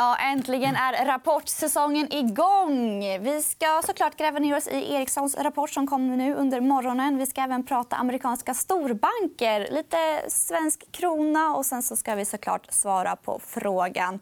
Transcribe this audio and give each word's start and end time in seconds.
Ja, 0.00 0.16
äntligen 0.16 0.76
är 0.76 1.04
rapportsäsongen 1.04 2.12
igång. 2.12 3.00
Vi 3.20 3.42
ska 3.42 3.82
såklart 3.86 4.16
gräva 4.16 4.38
ner 4.38 4.56
oss 4.56 4.68
i 4.68 4.94
Ericssons 4.94 5.36
rapport 5.38 5.70
som 5.70 5.86
kommer 5.86 6.16
nu 6.16 6.34
under 6.34 6.60
morgonen. 6.60 7.18
Vi 7.18 7.26
ska 7.26 7.40
även 7.40 7.66
prata 7.66 7.96
amerikanska 7.96 8.54
storbanker, 8.54 9.68
lite 9.70 9.96
svensk 10.28 10.92
krona 10.92 11.54
och 11.56 11.66
sen 11.66 11.82
så 11.82 11.96
ska 11.96 12.14
vi 12.14 12.24
såklart 12.24 12.66
svara 12.72 13.16
på 13.16 13.40
frågan 13.46 14.20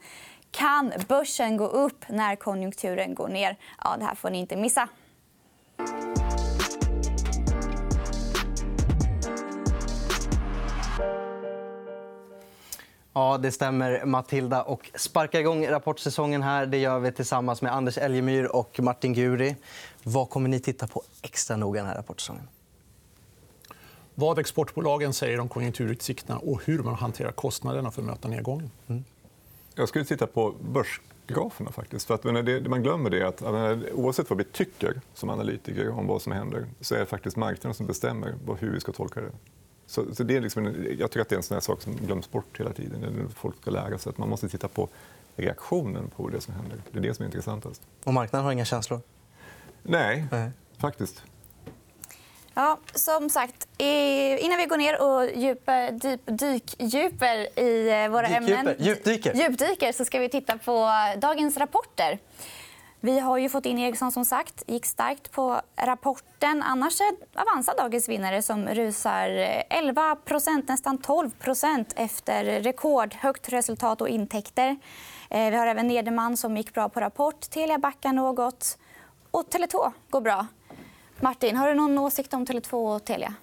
kan 0.50 0.92
börsen 1.08 1.56
gå 1.56 1.66
upp 1.66 2.04
när 2.08 2.36
konjunkturen 2.36 3.14
går 3.14 3.28
ner. 3.28 3.56
Ja, 3.84 3.96
det 3.98 4.04
här 4.04 4.14
får 4.14 4.30
ni 4.30 4.38
inte 4.38 4.56
missa. 4.56 4.88
Ja, 13.18 13.38
det 13.38 13.52
stämmer, 13.52 14.04
Matilda. 14.04 14.62
Och 14.62 14.90
sparka 14.94 15.40
igång 15.40 15.66
rapportsäsongen 15.66 16.42
här. 16.42 16.66
Det 16.66 16.78
gör 16.78 16.98
vi 16.98 17.12
tillsammans 17.12 17.62
med 17.62 17.72
Anders 17.72 17.98
Elgemyr 17.98 18.44
och 18.44 18.80
Martin 18.80 19.14
Guri. 19.14 19.56
Vad 20.02 20.30
kommer 20.30 20.48
ni 20.48 20.60
titta 20.60 20.86
på 20.86 21.02
extra 21.22 21.56
noga 21.56 21.80
den 21.80 21.88
här 21.88 21.96
rapportsäsongen? 21.96 22.48
Vad 24.14 24.38
exportbolagen 24.38 25.12
säger 25.12 25.40
om 25.40 25.48
konjunkturutsikterna 25.48 26.38
och 26.38 26.62
hur 26.64 26.78
man 26.78 26.94
hanterar 26.94 27.32
kostnaderna 27.32 27.90
för 27.90 28.02
att 28.02 28.06
möta 28.06 28.28
nedgången. 28.28 28.70
Mm. 28.86 29.04
Jag 29.74 29.88
skulle 29.88 30.04
titta 30.04 30.26
på 30.26 30.54
börsgraferna. 30.60 31.72
Faktiskt. 31.72 32.06
För 32.06 32.14
att, 32.14 32.22
det 32.22 32.68
man 32.68 32.82
glömmer 32.82 33.14
är 33.14 33.24
att 33.24 33.42
oavsett 33.92 34.30
vad 34.30 34.38
vi 34.38 34.44
tycker 34.44 35.00
som 35.14 35.30
analytiker 35.30 35.90
om 35.90 36.06
vad 36.06 36.22
som 36.22 36.32
händer 36.32 36.66
så 36.80 36.94
är 36.94 36.98
det 36.98 37.06
faktiskt 37.06 37.36
marknaden 37.36 37.74
som 37.74 37.86
bestämmer 37.86 38.34
hur 38.58 38.72
vi 38.72 38.80
ska 38.80 38.92
tolka 38.92 39.20
det. 39.20 39.30
Så, 39.88 40.14
så 40.14 40.22
det 40.22 40.36
är 40.36 40.40
liksom 40.40 40.66
en, 40.66 40.96
jag 40.98 41.10
tycker 41.10 41.20
att 41.20 41.28
det 41.28 41.34
är 41.34 41.36
en 41.36 41.42
sån 41.42 41.60
sak 41.60 41.82
som 41.82 41.96
glöms 41.96 42.30
bort 42.30 42.60
hela 42.60 42.72
tiden. 42.72 43.32
Folk 43.36 43.56
ska 43.60 43.70
lära 43.70 43.98
sig 43.98 44.10
att 44.10 44.18
man 44.18 44.28
måste 44.28 44.48
titta 44.48 44.68
på 44.68 44.88
reaktionen 45.36 46.10
på 46.16 46.28
det 46.28 46.40
som 46.40 46.54
händer. 46.54 46.78
Det 46.92 46.98
är 46.98 47.02
det 47.02 47.14
som 47.14 47.22
är 47.22 47.26
intressantast. 47.26 47.82
Och 48.04 48.14
marknaden 48.14 48.44
har 48.44 48.52
inga 48.52 48.64
känslor? 48.64 49.00
Nej, 49.82 50.26
Nej. 50.30 50.50
faktiskt. 50.78 51.22
Ja, 52.54 52.78
som 52.94 53.30
sagt, 53.30 53.68
innan 53.78 54.58
vi 54.58 54.66
går 54.66 54.76
ner 54.76 55.02
och 55.02 55.42
djuper, 55.42 55.92
dyp, 55.92 56.20
dykdjuper 56.24 57.60
i 57.60 58.02
eh, 58.04 58.08
våra 58.10 58.26
ämnen... 58.26 58.74
Djupdyker. 58.78 59.34
Djupdyker 59.34 59.92
så 59.92 60.04
ska 60.04 60.18
vi 60.18 60.28
titta 60.28 60.58
på 60.58 60.90
dagens 61.16 61.56
rapporter. 61.56 62.18
Vi 63.00 63.18
har 63.20 63.38
ju 63.38 63.48
fått 63.48 63.66
in 63.66 63.78
Ericsson 63.78 64.12
som 64.12 64.24
sagt. 64.24 64.62
gick 64.66 64.86
starkt 64.86 65.32
på 65.32 65.60
rapporten. 65.76 66.62
Annars 66.62 67.00
är 67.00 67.40
Avanza 67.40 67.74
dagens 67.74 68.08
vinnare 68.08 68.42
som 68.42 68.68
rusar 68.68 69.28
11% 69.28 70.64
nästan 70.68 70.98
12% 70.98 71.84
efter 71.96 72.44
rekordhögt 72.44 73.48
resultat 73.48 74.00
och 74.00 74.08
intäkter. 74.08 74.76
Eh, 75.30 75.50
vi 75.50 75.56
har 75.56 75.66
även 75.66 75.86
Nederman 75.86 76.36
som 76.36 76.56
gick 76.56 76.74
bra 76.74 76.88
på 76.88 77.00
rapport. 77.00 77.40
Telia 77.40 77.78
backar 77.78 78.12
något. 78.12 78.78
Och 79.30 79.48
Tele2 79.48 79.92
går 80.10 80.20
bra. 80.20 80.46
Martin, 81.20 81.56
har 81.56 81.68
du 81.68 81.74
någon 81.74 81.98
åsikt 81.98 82.34
om 82.34 82.46
Tele2 82.46 82.94
och 82.94 83.04
Telia? 83.04 83.34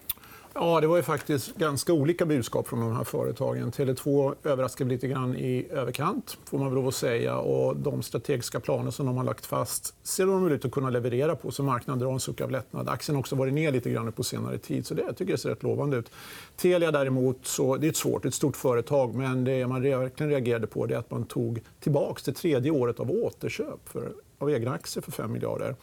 Ja, 0.57 0.81
det 0.81 0.87
var 0.87 0.97
ju 0.97 1.03
faktiskt 1.03 1.55
ganska 1.55 1.93
olika 1.93 2.25
budskap 2.25 2.67
från 2.67 2.79
de 2.79 2.95
här 2.95 3.03
företagen. 3.03 3.71
Tele2 3.71 4.35
överraskade 4.43 4.89
lite 4.89 5.07
grann 5.07 5.35
i 5.35 5.67
överkant, 5.71 6.37
får 6.45 6.59
man 6.59 6.75
väl 6.75 6.87
att 6.87 6.95
säga. 6.95 7.37
Och 7.37 7.77
de 7.77 8.03
strategiska 8.03 8.59
planer 8.59 8.91
som 8.91 9.05
de 9.05 9.17
har 9.17 9.23
lagt 9.23 9.45
fast 9.45 10.07
ser 10.07 10.25
de 10.25 10.51
ut 10.51 10.65
att 10.65 10.71
kunna 10.71 10.89
leverera 10.89 11.35
på. 11.35 11.51
Så 11.51 11.63
marknaden 11.63 11.99
drar 11.99 12.13
en 12.13 12.19
suck 12.19 12.41
av 12.41 12.51
lättnad. 12.51 12.89
Aktien 12.89 13.15
har 13.15 13.19
också 13.19 13.35
varit 13.35 13.53
ner 13.53 13.71
lite 13.71 13.89
grann 13.89 14.11
på 14.11 14.23
senare 14.23 14.57
tid. 14.57 14.87
Så 14.87 14.93
det 14.93 15.13
tycker 15.13 15.33
jag 15.33 15.39
ser 15.39 15.49
rätt 15.49 15.63
lovande 15.63 15.97
ut. 15.97 16.11
Telia 16.57 16.91
däremot, 16.91 17.45
så, 17.45 17.77
det 17.77 17.87
är 17.87 17.89
ett 17.89 17.97
svårt, 17.97 18.25
ett 18.25 18.33
stort 18.33 18.55
företag. 18.55 19.15
Men 19.15 19.43
det 19.43 19.67
man 19.67 19.81
verkligen 19.81 20.29
reagerade 20.29 20.67
på 20.67 20.85
är 20.85 20.95
att 20.95 21.11
man 21.11 21.25
tog 21.25 21.61
tillbaka 21.79 22.21
det 22.25 22.31
tredje 22.31 22.71
året 22.71 22.99
av 22.99 23.11
återköp 23.11 23.89
för, 23.89 24.13
av 24.37 24.51
egna 24.51 24.71
aktier 24.71 25.01
för 25.01 25.11
5 25.11 25.31
miljarder. 25.31 25.75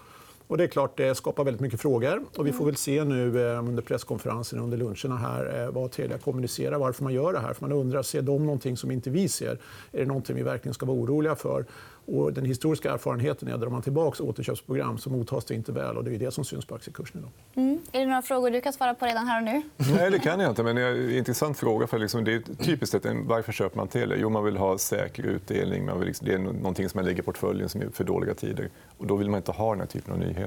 Och 0.52 0.58
det 0.58 0.64
är 0.64 0.68
klart, 0.68 0.96
det 0.96 1.14
skapar 1.14 1.44
väldigt 1.44 1.60
mycket 1.60 1.80
frågor. 1.80 2.22
Och 2.36 2.46
vi 2.46 2.52
får 2.52 2.64
väl 2.64 2.76
se 2.76 3.04
nu 3.04 3.52
eh, 3.52 3.58
under 3.58 3.82
presskonferensen 3.82 4.58
under 4.58 4.78
luncherna 4.78 5.16
här, 5.16 5.62
eh, 5.62 5.70
vad 5.70 5.90
Telia 5.90 6.18
kommunicerar, 6.18 6.78
varför 6.78 7.04
man 7.04 7.12
gör 7.12 7.32
det 7.32 7.38
här. 7.38 7.52
För 7.52 7.62
man 7.62 7.72
undrar, 7.72 8.02
ser 8.02 8.22
de 8.22 8.46
någonting 8.46 8.76
som 8.76 8.90
inte 8.90 9.10
vi 9.10 9.28
ser? 9.28 9.58
Är 9.92 9.98
det 9.98 10.06
någonting 10.06 10.36
vi 10.36 10.42
verkligen 10.42 10.74
ska 10.74 10.86
vara 10.86 10.96
oroliga 10.96 11.34
för? 11.34 11.64
Och 12.06 12.32
den 12.32 12.44
historiska 12.44 12.92
erfarenheten 12.92 13.48
är 13.48 13.54
att 13.54 13.60
drar 13.60 13.68
man 13.68 13.82
tillbaka 13.82 14.22
återköpsprogram 14.22 14.98
så 14.98 15.10
mottas 15.10 15.44
det 15.44 15.54
inte 15.54 15.72
väl. 15.72 15.96
Och 15.96 16.04
det 16.04 16.14
är 16.14 16.18
det 16.18 16.30
som 16.30 16.44
syns 16.44 16.64
på 16.64 16.74
aktiekursen 16.74 17.20
idag. 17.20 17.30
Mm. 17.54 17.78
Är 17.92 18.00
det 18.00 18.06
några 18.06 18.22
frågor 18.22 18.50
du 18.50 18.60
kan 18.60 18.72
svara 18.72 18.94
på 18.94 19.06
redan 19.06 19.26
här 19.26 19.38
och 19.38 19.44
nu? 19.44 19.62
Nej, 19.96 20.10
det 20.10 20.18
kan 20.18 20.40
jag 20.40 20.50
inte. 20.50 20.62
Men 20.62 20.76
det 20.76 20.82
är 20.82 20.94
en 20.94 21.16
intressant 21.16 21.58
fråga. 21.58 21.86
För 21.86 21.98
liksom, 21.98 22.24
det 22.24 22.34
är 22.34 22.40
typiskt 22.40 22.94
att 22.94 23.06
varför 23.24 23.52
köper 23.52 23.76
man 23.76 23.88
Telia? 23.88 24.16
Jo, 24.20 24.28
man 24.28 24.44
vill 24.44 24.56
ha 24.56 24.78
säker 24.78 25.22
utdelning. 25.22 25.86
Man 25.86 25.98
vill, 25.98 26.08
liksom, 26.08 26.26
det 26.26 26.34
är 26.34 26.38
någonting 26.38 26.88
som 26.88 26.98
man 26.98 27.04
lägger 27.04 27.22
i 27.22 27.24
portföljen 27.24 27.68
som 27.68 27.80
är 27.80 27.88
för 27.88 28.04
dåliga 28.04 28.34
tider. 28.34 28.68
Och 28.98 29.06
då 29.06 29.16
vill 29.16 29.30
man 29.30 29.38
inte 29.38 29.52
ha 29.52 29.70
den 29.70 29.80
här 29.80 29.86
typen 29.86 30.12
av 30.12 30.18
nyheter. 30.18 30.41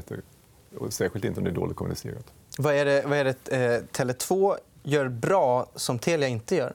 Och 0.77 0.93
särskilt 0.93 1.25
inte 1.25 1.39
om 1.39 1.43
det 1.43 1.49
är 1.49 1.55
dåligt 1.55 1.77
kommunicerat. 1.77 2.33
Vad 2.57 2.75
är 2.75 2.85
det, 2.85 3.03
vad 3.05 3.17
är 3.17 3.23
det 3.23 3.51
eh, 3.51 3.81
Tele2 3.91 4.57
gör 4.83 5.07
bra 5.07 5.67
som 5.75 5.99
Telia 5.99 6.27
inte 6.27 6.55
gör? 6.55 6.73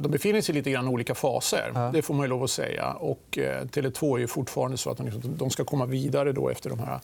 de 0.00 0.08
befinner 0.08 0.40
sig 0.40 0.54
i 0.54 0.58
lite 0.58 0.70
grann 0.70 0.88
olika 0.88 1.14
faser. 1.14 1.72
Ja. 1.74 1.90
Det 1.92 2.02
får 2.02 2.14
man 2.14 2.28
lov 2.28 2.44
att 2.44 2.50
säga. 2.50 2.92
Och, 2.92 3.38
eh, 3.38 3.64
Tele2 3.64 4.22
är 4.22 4.26
fortfarande 4.26 4.76
så 4.76 4.90
att 4.90 4.96
de, 4.96 5.06
liksom, 5.06 5.36
de 5.36 5.50
ska 5.50 5.64
komma 5.64 5.86
vidare 5.86 6.32
då 6.32 6.48
efter 6.48 6.70
de 6.70 6.78
här 6.78 7.00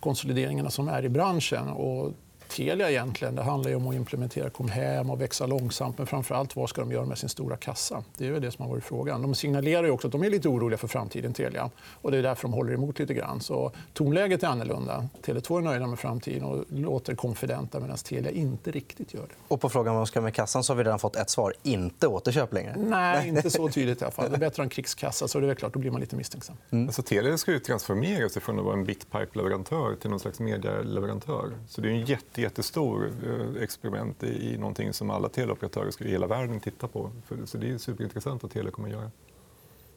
konsolideringarna 0.00 0.70
som 0.70 0.88
är 0.88 1.04
i 1.04 1.08
branschen. 1.08 1.68
Och 1.68 2.12
Telia 2.50 2.90
egentligen. 2.90 3.34
Det 3.34 3.42
handlar 3.42 3.74
om 3.74 3.88
att 3.88 3.94
implementera 3.94 4.50
Comhem 4.50 5.10
och 5.10 5.20
växa 5.20 5.46
långsamt. 5.46 5.98
Men 5.98 6.06
framför 6.06 6.34
allt 6.34 6.56
vad 6.56 6.68
ska 6.68 6.80
de 6.80 6.92
göra 6.92 7.06
med 7.06 7.18
sin 7.18 7.28
stora 7.28 7.56
kassa? 7.56 8.04
Det 8.18 8.26
är 8.26 8.40
det 8.40 8.50
som 8.50 8.64
har 8.64 8.70
varit 8.70 8.84
frågan. 8.84 9.22
De 9.22 9.34
signalerar 9.34 9.90
också 9.90 10.06
att 10.06 10.12
de 10.12 10.24
är 10.24 10.30
lite 10.30 10.48
oroliga 10.48 10.78
för 10.78 10.88
framtiden. 10.88 11.32
Telia. 11.32 11.70
Och 12.02 12.10
det 12.10 12.18
är 12.18 12.22
därför 12.22 12.42
de 12.42 12.52
håller 12.52 12.72
emot 12.72 12.98
lite 12.98 13.14
grann. 13.14 13.40
Så 13.40 13.72
tonläget 13.92 14.42
är 14.42 14.46
annorlunda. 14.46 15.08
Tele2 15.22 15.58
är 15.58 15.62
nöjda 15.62 15.86
med 15.86 15.98
framtiden 15.98 16.44
och 16.44 16.64
låter 16.68 17.14
konfidenta 17.14 17.80
medan 17.80 17.96
Telia 17.96 18.30
inte 18.30 18.70
riktigt 18.70 19.14
gör 19.14 19.22
det. 19.22 19.34
Och 19.48 19.60
på 19.60 19.68
frågan 19.68 19.94
vad 19.94 20.00
de 20.02 20.06
ska 20.06 20.18
göra 20.18 20.24
med 20.24 20.34
kassan 20.34 20.64
så 20.64 20.72
har 20.72 20.76
vi 20.76 20.84
redan 20.84 20.98
fått 20.98 21.16
ett 21.16 21.30
svar. 21.30 21.54
Inte 21.62 22.06
återköp 22.06 22.52
längre. 22.52 22.74
Nej, 22.78 23.28
inte 23.28 23.50
så 23.50 23.68
tydligt 23.72 24.00
i 24.00 24.04
alla 24.04 24.12
fall. 24.12 24.30
Det 24.30 24.36
är 24.36 24.40
bättre 24.40 24.62
än 24.62 24.68
krigskassa. 24.68 25.28
Så 25.28 25.40
det 25.40 25.50
är 25.50 25.54
klart, 25.54 25.72
då 25.72 25.78
blir 25.78 25.90
man 25.90 26.00
lite 26.00 26.16
misstänksam. 26.16 26.56
Mm. 26.70 26.86
Alltså, 26.86 27.02
Telia 27.02 27.38
ska 27.38 27.52
ju 27.52 27.58
transformera 27.58 28.28
sig 28.28 28.42
från 28.42 28.58
att 28.58 28.64
vara 28.64 28.74
en 28.74 28.84
bitpipe-leverantör 28.84 29.96
till 30.00 30.10
någon 30.10 30.20
slags 30.20 30.40
medialeverantör. 30.40 31.52
Så 31.68 31.80
det 31.80 31.88
är 31.88 31.92
en 31.92 32.04
jätte 32.04 32.39
jättestor 32.40 33.12
eh, 33.26 33.62
experiment 33.62 34.22
i 34.22 34.56
någonting 34.58 34.92
som 34.92 35.10
alla 35.10 35.28
teleoperatörer 35.28 36.06
i 36.06 36.10
hela 36.10 36.26
världen 36.26 36.60
tittar 36.60 36.88
på. 36.88 37.10
Så 37.44 37.58
det 37.58 37.70
är 37.70 37.78
superintressant 37.78 38.42
vad 38.42 38.52
Telia 38.52 38.70
kommer 38.70 38.88
att 38.88 38.94
göra. 38.94 39.10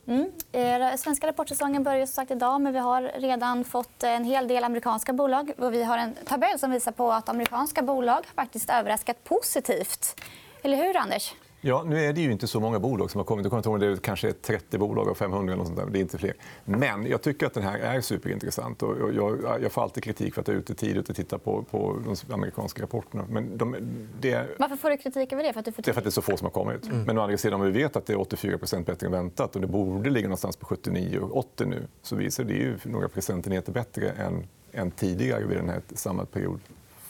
Mm. 0.05 0.31
Eh, 0.51 0.95
svenska 0.97 1.27
rapportsäsongen 1.27 1.83
börjar 1.83 2.05
som 2.05 2.13
sagt 2.13 2.31
idag, 2.31 2.61
men 2.61 2.73
vi 2.73 2.79
har 2.79 3.01
redan 3.01 3.63
fått 3.63 4.03
en 4.03 4.23
hel 4.23 4.47
del 4.47 4.63
amerikanska 4.63 5.13
bolag. 5.13 5.51
Vi 5.71 5.83
har 5.83 5.97
en 5.97 6.15
tabell 6.25 6.59
som 6.59 6.71
visar 6.71 6.91
på 6.91 7.11
att 7.11 7.29
amerikanska 7.29 7.81
bolag 7.81 8.25
faktiskt 8.35 8.69
överraskat 8.69 9.23
positivt. 9.23 10.21
Eller 10.61 10.77
hur, 10.77 10.97
Anders? 10.97 11.33
Ja, 11.65 11.83
nu 11.83 12.05
är 12.05 12.13
det 12.13 12.21
ju 12.21 12.31
inte 12.31 12.47
så 12.47 12.59
många 12.59 12.79
bolag 12.79 13.11
som 13.11 13.19
har 13.19 13.25
kommit. 13.25 13.43
Jag 13.51 13.63
kommer 13.63 13.79
det 13.79 13.87
är 13.87 13.95
kanske 13.95 14.33
30 14.33 14.77
bolag 14.77 15.09
av 15.09 15.15
500. 15.15 15.53
Eller 15.53 15.65
sånt 15.65 15.77
där. 15.77 15.85
Det 15.85 15.99
är 15.99 16.01
inte 16.01 16.17
fler. 16.17 16.33
Men 16.65 17.05
jag 17.05 17.21
tycker 17.21 17.45
att 17.45 17.53
den 17.53 17.63
här 17.63 17.79
är 17.79 18.01
superintressant. 18.01 18.83
Och 18.83 19.13
jag, 19.13 19.59
jag 19.61 19.71
får 19.71 19.81
alltid 19.81 20.03
kritik 20.03 20.33
för 20.33 20.41
att 20.41 20.47
jag 20.47 20.55
är 20.55 20.59
ute 20.59 20.75
tidigt 20.75 21.09
och 21.09 21.15
tittar 21.15 21.37
på, 21.37 21.63
på 21.63 21.99
de 22.05 22.33
amerikanska 22.33 22.83
rapporterna. 22.83 23.25
Men 23.29 23.57
de, 23.57 23.75
det... 24.19 24.47
Varför 24.59 24.75
får 24.75 24.89
du 24.89 24.97
kritik 24.97 25.33
över 25.33 25.43
det? 25.43 25.53
För 25.53 25.59
att 25.59 25.65
du 25.65 25.71
får... 25.71 25.83
Det 25.83 25.91
är 25.91 25.93
för 25.93 26.01
att 26.01 26.05
det 26.05 26.09
är 26.09 26.11
så 26.11 26.21
få 26.21 26.37
som 26.37 26.45
har 26.45 26.51
kommit. 26.51 26.85
Mm. 26.85 27.03
Men 27.03 27.17
å 27.17 27.21
andra 27.21 27.37
sidan, 27.37 27.61
om 27.61 27.65
vi 27.65 27.71
vet 27.71 27.95
att 27.95 28.05
det 28.05 28.13
är 28.13 28.17
84% 28.17 28.85
bättre 28.85 29.07
än 29.07 29.11
väntat 29.11 29.55
och 29.55 29.61
det 29.61 29.67
borde 29.67 30.09
ligga 30.09 30.27
någonstans 30.27 30.55
på 30.55 30.65
79 30.65 31.29
80 31.31 31.65
nu 31.65 31.87
så 32.01 32.15
visar 32.15 32.43
det 32.43 32.53
ju 32.53 32.77
några 32.83 33.07
procentenheter 33.07 33.71
bättre 33.71 34.09
än, 34.09 34.47
än 34.71 34.91
tidigare 34.91 35.45
vid 35.45 35.57
den 35.57 35.69
här 35.69 35.81
samma 35.95 36.25
period, 36.25 36.59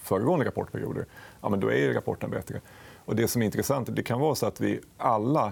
föregående 0.01 0.45
rapportperioder. 0.45 1.05
Ja, 1.41 1.49
men 1.49 1.59
då 1.59 1.71
är 1.71 1.93
rapporten 1.93 2.29
bättre. 2.29 2.61
Och 3.05 3.15
det 3.15 3.27
som 3.27 3.41
är 3.41 3.45
intressant 3.45 3.95
det 3.95 4.03
kan 4.03 4.19
vara 4.19 4.35
så 4.35 4.45
att 4.45 4.61
vi 4.61 4.79
alla 4.97 5.51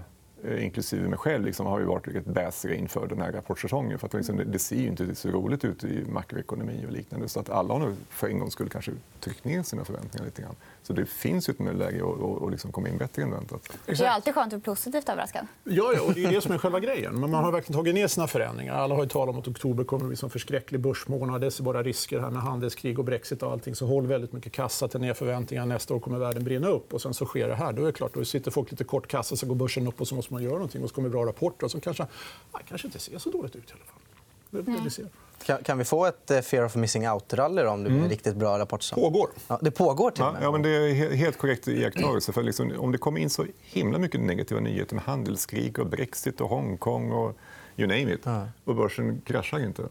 inklusive 0.60 1.08
mig 1.08 1.20
själv, 1.20 1.46
liksom, 1.46 1.66
har 1.66 1.80
ju 1.80 1.86
varit 1.86 2.08
ett 2.08 2.26
bäsare 2.26 2.76
inför 2.76 3.08
den 3.08 3.22
här 3.22 3.32
rapportsäsongen. 3.32 4.00
För 4.00 4.08
att, 4.08 4.14
liksom, 4.14 4.42
det 4.46 4.60
ser 4.60 4.76
ju 4.76 4.88
inte 4.88 5.16
så 5.16 5.30
roligt 5.30 5.66
ut 5.66 5.84
i 5.84 6.06
makroekonomi 6.10 6.86
och 6.88 6.92
liknande. 6.92 7.30
Så 7.30 7.40
att 7.40 7.50
alla 7.50 7.74
har 7.74 7.80
nog 7.80 7.96
för 8.10 8.28
en 8.28 8.40
gång 8.40 8.52
skulle 8.52 8.70
kanske 8.70 8.92
tryckt 9.20 9.46
ner 9.46 9.64
sina 9.64 9.86
förväntningar 9.86 10.26
lite 10.26 10.42
grann. 10.42 10.56
Så 10.84 10.94
det 10.94 11.06
finns 11.06 11.50
ju 11.50 11.54
ett 11.54 11.76
läge 11.76 12.04
att, 12.04 12.44
att 12.44 12.52
liksom 12.52 12.72
komma 12.72 12.90
in 12.90 12.98
bättre 12.98 13.24
än 13.24 13.32
väntat. 13.32 13.70
Det 13.86 14.00
är 14.00 14.10
alltid 14.10 14.34
skönt 14.34 14.54
att 14.54 14.60
bli 14.60 14.66
positivt 14.66 15.10
överraskad. 15.10 15.48
Ja, 15.64 15.94
ja, 15.96 16.02
och 16.02 16.14
det 16.14 16.24
är 16.24 16.32
det 16.32 16.42
som 16.42 16.52
är 16.52 16.58
själva 16.58 16.80
grejen. 16.80 17.20
Men 17.20 17.32
man 17.32 17.44
har 17.44 17.52
verkligen 17.52 17.80
tagit 17.80 17.96
ner 17.96 18.08
sina 18.08 18.28
förändringar. 18.28 18.74
Alla 18.74 18.96
har 18.96 19.04
ju 19.04 19.10
talat 19.10 19.34
om 19.34 19.40
att 19.40 19.48
oktober 19.48 19.84
kommer 19.84 20.04
att 20.04 20.10
bli 20.10 20.18
en 20.24 20.30
förskräcklig 20.30 20.82
börsmånad. 20.82 21.42
Det 21.42 21.48
är 21.60 21.64
bara 21.64 21.84
risker 21.84 22.20
här 22.20 22.30
med 22.30 22.42
handelskrig 22.42 23.00
och 23.00 23.06
brexit 23.06 23.44
och 23.44 23.52
allting. 23.52 23.76
Så 23.76 23.86
håll 23.86 24.08
väldigt 24.08 24.34
mycket 24.34 24.52
kassa 24.52 24.88
till 24.88 25.02
ner 25.02 25.14
förväntningar. 25.14 25.66
Nästa 25.66 25.94
år 25.94 26.00
kommer 26.00 26.20
världen 26.20 26.44
brinna 26.44 26.68
upp. 26.68 26.94
Och 26.94 27.02
sen 27.02 27.14
så 27.14 27.26
sker 27.26 27.48
det 27.48 27.56
här. 27.56 27.74
Då 27.74 27.82
är 27.82 27.86
det 27.86 27.92
klart, 27.92 28.14
då 28.14 28.26
sitter 28.26 28.52
folk 28.52 28.72
lite 28.72 28.84
kort 28.84 29.08
kassa 29.08 29.36
så 29.36 29.46
går 29.46 29.56
börsen 29.56 29.88
upp 29.88 30.02
och 30.02 30.08
så 30.08 30.16
måste 30.16 30.31
man 30.34 30.44
göra 30.44 30.54
någonting. 30.54 30.84
Och 30.84 30.90
så 30.90 30.96
kommer 30.96 31.10
bra 31.10 31.26
rapporter 31.26 31.68
som 31.68 31.82
kanske, 31.82 32.08
nej, 32.54 32.64
kanske 32.68 32.88
inte 32.88 33.00
ser 33.00 33.18
så 33.18 33.30
dåligt 33.30 33.56
ut 33.56 33.70
i 33.70 33.74
alla 33.74 33.86
fall. 33.86 34.02
Det, 34.50 34.90
det 35.00 35.10
Kan, 35.46 35.64
kan 35.64 35.78
vi 35.78 35.84
få 35.84 36.06
ett 36.06 36.32
eh, 36.32 36.40
fear 36.42 36.66
of 36.66 36.76
missing 36.76 37.08
out-rally 37.08 37.66
om 37.66 37.84
det 37.84 37.90
blir 37.90 38.00
en 38.02 38.10
riktigt 38.10 38.36
bra 38.36 38.60
rapport? 38.60 38.84
Som... 38.84 38.96
Pågår. 38.96 39.30
Ja, 39.48 39.60
det 39.62 39.72
pågår 39.72 40.12
till 40.12 40.24
Ja, 40.42 40.52
men 40.52 40.62
det 40.62 40.70
är 40.70 40.90
he- 40.94 41.14
helt 41.16 41.38
korrekt 41.38 41.68
iakttagelse. 41.68 42.32
För 42.34 42.44
liksom, 42.44 42.72
om 42.80 42.92
det 42.92 42.98
kommer 42.98 43.20
in 43.20 43.30
så 43.30 43.46
himla 43.62 43.98
mycket 43.98 44.22
negativa 44.22 44.60
nyheter 44.62 44.96
med 44.96 45.04
handelskrig 45.04 45.80
och 45.80 45.88
Brexit 45.88 46.42
och 46.42 46.50
Hongkong 46.50 47.12
och 47.12 47.38
you 47.78 47.88
name 47.88 48.14
it, 48.14 48.26
och 48.66 48.76
börsen 48.76 49.22
kraschar 49.26 49.60
inte. 49.60 49.84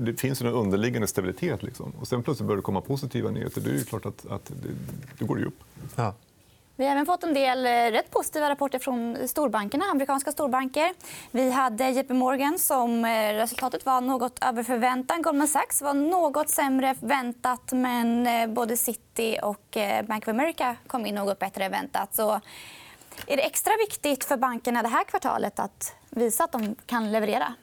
Det 0.00 0.20
finns 0.20 0.40
en 0.40 0.46
underliggande 0.46 1.06
stabilitet. 1.08 1.62
Liksom. 1.62 1.92
Och 2.00 2.08
sen 2.08 2.22
plötsligt 2.22 2.46
börjar 2.46 2.56
det 2.56 2.62
komma 2.62 2.80
positiva 2.80 3.30
nyheter. 3.30 3.60
Det 3.60 3.70
är 3.70 3.74
ju 3.74 3.84
klart 3.84 4.06
att, 4.06 4.26
att 4.26 4.44
det, 4.46 4.68
det 5.18 5.24
går 5.24 5.38
ju 5.38 5.44
upp. 5.44 5.58
Ja. 5.96 6.14
Vi 6.80 6.86
har 6.86 6.92
även 6.92 7.06
fått 7.06 7.22
en 7.22 7.34
del 7.34 7.66
eh, 7.66 7.70
rätt 7.70 8.10
positiva 8.10 8.50
rapporter 8.50 8.78
från 8.78 9.28
storbankerna, 9.28 9.84
amerikanska 9.84 10.32
storbanker. 10.32 10.92
Vi 11.30 11.50
hade 11.50 11.90
JP 11.90 12.14
Morgan 12.14 12.58
som 12.58 13.04
eh, 13.04 13.34
resultatet 13.34 13.86
var 13.86 14.00
något 14.00 14.44
över 14.44 14.62
förväntan. 14.62 15.22
Goldman 15.22 15.48
Sachs 15.48 15.82
var 15.82 15.94
något 15.94 16.48
sämre 16.48 16.94
väntat 17.00 17.72
men 17.72 18.26
eh, 18.26 18.46
både 18.46 18.76
City 18.76 19.38
och 19.42 19.76
Bank 20.04 20.24
of 20.24 20.28
America 20.28 20.76
kom 20.86 21.06
in 21.06 21.14
något 21.14 21.38
bättre 21.38 21.64
än 21.64 21.72
väntat. 21.72 22.14
Så 22.14 22.40
är 23.26 23.36
det 23.36 23.42
extra 23.42 23.72
viktigt 23.78 24.24
för 24.24 24.36
bankerna 24.36 24.82
det 24.82 24.88
här 24.88 25.04
kvartalet 25.04 25.58
att 25.58 25.94
visa 26.10 26.44
att 26.44 26.52
de 26.52 26.74
kan 26.86 27.12
leverera? 27.12 27.54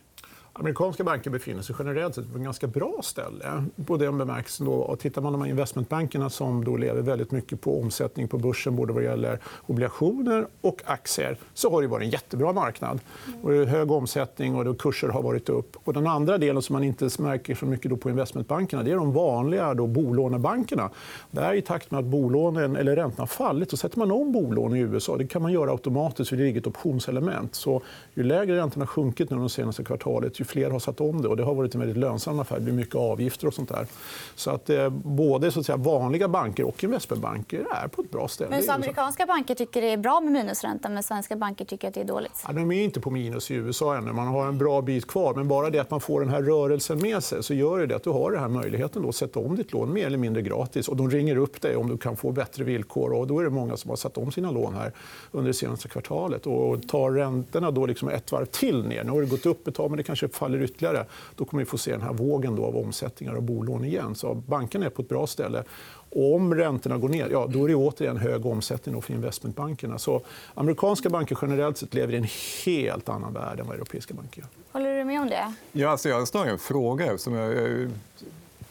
Amerikanska 0.59 1.03
banker 1.03 1.29
befinner 1.29 1.61
sig 1.61 1.75
generellt 1.79 2.15
sett 2.15 2.31
på 2.31 2.37
ett 2.37 2.43
ganska 2.43 2.67
bra 2.67 2.99
ställe. 3.03 3.63
På 3.85 3.97
den 3.97 4.17
bemärkelsen 4.17 4.65
då, 4.65 4.73
och 4.73 4.99
tittar 4.99 5.21
man 5.21 5.33
på 5.33 5.37
de 5.37 5.43
här 5.43 5.49
investmentbankerna 5.49 6.29
som 6.29 6.65
då 6.65 6.77
lever 6.77 7.01
väldigt 7.01 7.31
mycket 7.31 7.61
på 7.61 7.81
omsättning 7.81 8.27
på 8.27 8.37
börsen 8.37 8.75
både 8.75 8.93
vad 8.93 9.03
gäller 9.03 9.39
obligationer 9.65 10.47
och 10.61 10.81
aktier 10.85 11.37
så 11.53 11.71
har 11.71 11.81
det 11.81 11.87
varit 11.87 12.03
en 12.03 12.09
jättebra 12.09 12.53
marknad. 12.53 12.99
Och 13.43 13.51
det 13.51 13.57
är 13.57 13.65
hög 13.65 13.91
omsättning 13.91 14.55
och 14.55 14.65
då 14.65 14.73
kurser 14.73 15.07
har 15.07 15.21
varit 15.21 15.49
upp. 15.49 15.77
Och 15.83 15.93
den 15.93 16.07
andra 16.07 16.37
delen 16.37 16.61
som 16.61 16.73
man 16.73 16.83
inte 16.83 17.09
märker 17.19 17.55
så 17.55 17.65
mycket 17.65 17.91
då 17.91 17.97
på 17.97 18.09
investmentbankerna 18.09 18.83
det 18.83 18.91
är 18.91 18.95
de 18.95 19.13
vanliga 19.13 19.73
då 19.73 19.87
bolånebankerna. 19.87 20.89
Där 21.31 21.53
I 21.53 21.61
takt 21.61 21.91
med 21.91 21.99
att 21.99 22.05
bolånen, 22.05 22.75
eller 22.75 22.95
räntorna 22.95 23.21
har 23.21 23.27
fallit 23.27 23.71
så 23.71 23.77
sätter 23.77 23.99
man 23.99 24.11
om 24.11 24.31
bolån 24.31 24.75
i 24.75 24.79
USA. 24.79 25.17
Det 25.17 25.27
kan 25.27 25.41
man 25.41 25.51
göra 25.51 25.71
automatiskt 25.71 26.29
för 26.29 26.37
det 26.37 26.43
ligger 26.43 26.61
ett 26.61 26.67
optionselement. 26.67 27.55
Så 27.55 27.81
ju 28.13 28.23
lägre 28.23 28.57
räntorna 28.57 28.85
har 28.85 28.87
sjunkit 28.87 29.29
nu 29.29 29.37
de 29.37 29.49
senaste 29.49 29.83
kvartalet 29.83 30.39
ju 30.39 30.46
fler 30.47 30.69
har 30.69 30.79
satt 30.79 31.01
om 31.01 31.21
det. 31.21 31.27
Och 31.27 31.37
det 31.37 31.43
har 31.43 31.55
varit 31.55 31.73
en 31.73 31.79
väldigt 31.79 31.97
lönsam 31.97 32.39
affär. 32.39 32.55
Det 32.55 32.61
blir 32.61 32.73
mycket 32.73 32.95
avgifter 32.95 33.47
och 33.47 33.53
sånt 33.53 33.69
där. 33.69 33.87
Så 34.35 34.51
att 34.51 34.69
eh, 34.69 34.89
både 34.89 35.51
så 35.51 35.59
att 35.59 35.65
säga, 35.65 35.77
vanliga 35.77 36.27
banker 36.27 36.63
och 36.67 36.83
investmentbanker 36.83 37.65
är 37.71 37.87
på 37.87 38.01
ett 38.01 38.11
bra 38.11 38.27
ställe. 38.27 38.49
Men 38.49 38.63
så. 38.63 38.71
amerikanska 38.71 39.25
banker 39.25 39.55
tycker 39.55 39.81
det 39.81 39.93
är 39.93 39.97
bra 39.97 40.19
med 40.19 40.31
minusränta 40.31 40.89
men 40.89 41.03
svenska 41.03 41.35
banker 41.35 41.65
tycker 41.65 41.87
att 41.87 41.93
det 41.93 42.01
är 42.01 42.05
dåligt. 42.05 42.43
Ja, 42.47 42.53
de 42.53 42.71
är 42.71 42.83
inte 42.83 42.99
på 42.99 43.11
minus 43.11 43.51
i 43.51 43.53
USA 43.53 43.97
ännu. 43.97 44.13
Man 44.13 44.27
har 44.27 44.47
en 44.47 44.57
bra 44.57 44.81
bit 44.81 45.07
kvar. 45.07 45.33
Men 45.33 45.47
bara 45.47 45.69
det 45.69 45.79
att 45.79 45.91
man 45.91 46.01
får 46.01 46.19
den 46.19 46.29
här 46.29 46.41
rörelsen 46.41 47.01
med 47.01 47.23
sig 47.23 47.43
så 47.43 47.53
gör 47.53 47.87
det 47.87 47.95
att 47.95 48.03
du 48.03 48.09
har 48.09 48.31
den 48.31 48.39
här 48.39 48.47
möjligheten 48.47 49.01
då 49.01 49.09
att 49.09 49.15
sätta 49.15 49.39
om 49.39 49.55
ditt 49.55 49.71
lån 49.73 49.93
mer 49.93 50.05
eller 50.05 50.17
mindre 50.17 50.41
gratis. 50.41 50.87
Och 50.87 50.97
de 50.97 51.09
ringer 51.09 51.37
upp 51.37 51.61
dig 51.61 51.75
om 51.75 51.89
du 51.89 51.97
kan 51.97 52.17
få 52.17 52.31
bättre 52.31 52.63
villkor. 52.63 53.13
Och 53.13 53.27
då 53.27 53.39
är 53.39 53.43
det 53.43 53.49
många 53.49 53.77
som 53.77 53.89
har 53.89 53.95
satt 53.95 54.17
om 54.17 54.31
sina 54.31 54.51
lån 54.51 54.75
här 54.75 54.91
under 55.31 55.47
det 55.47 55.53
senaste 55.53 55.87
kvartalet. 55.87 56.47
Och 56.47 56.87
tar 56.87 57.11
räntorna 57.11 57.71
då 57.71 57.85
liksom 57.85 58.09
ett 58.09 58.31
varv 58.31 58.45
till 58.45 58.83
ner, 58.87 59.03
nu 59.03 59.11
har 59.11 59.21
det 59.21 59.27
gått 59.27 59.45
upp 59.45 59.67
ett 59.67 59.75
tag 59.75 59.91
men 59.91 59.97
det 59.97 60.03
kanske 60.03 60.27
faller 60.37 60.61
ytterligare, 60.61 61.05
då 61.35 61.45
kommer 61.45 61.63
vi 61.63 61.69
få 61.69 61.77
se 61.77 61.91
den 61.91 62.01
här 62.01 62.13
vågen 62.13 62.55
då 62.55 62.65
av 62.65 62.77
omsättningar 62.77 63.33
och 63.33 63.43
bolån 63.43 63.85
igen. 63.85 64.15
Så 64.15 64.33
bankerna 64.33 64.85
är 64.85 64.89
på 64.89 65.01
ett 65.01 65.09
bra 65.09 65.27
ställe. 65.27 65.63
Och 66.09 66.35
om 66.35 66.55
räntorna 66.55 66.97
går 66.97 67.09
ner, 67.09 67.29
ja, 67.31 67.47
då 67.49 67.63
är 67.63 67.67
det 67.67 67.75
återigen 67.75 68.17
hög 68.17 68.45
omsättning 68.45 69.01
för 69.01 69.13
investmentbankerna. 69.13 69.97
Så 69.97 70.21
amerikanska 70.53 71.09
banker 71.09 71.37
generellt 71.41 71.77
sett 71.77 71.93
lever 71.93 72.13
i 72.13 72.17
en 72.17 72.27
helt 72.65 73.09
annan 73.09 73.33
värld 73.33 73.59
än 73.59 73.67
vad 73.67 73.75
europeiska 73.75 74.13
banker 74.13 74.41
gör. 74.41 74.49
Håller 74.71 74.97
du 74.97 75.03
med 75.03 75.21
om 75.21 75.29
det? 75.29 75.53
Ja, 75.71 75.89
alltså 75.89 76.09
jag 76.09 76.19
har 76.19 76.25
snarare 76.25 76.51
en 76.51 76.59
fråga. 76.59 77.17
Som 77.17 77.33
jag, 77.33 77.55
jag 77.55 77.91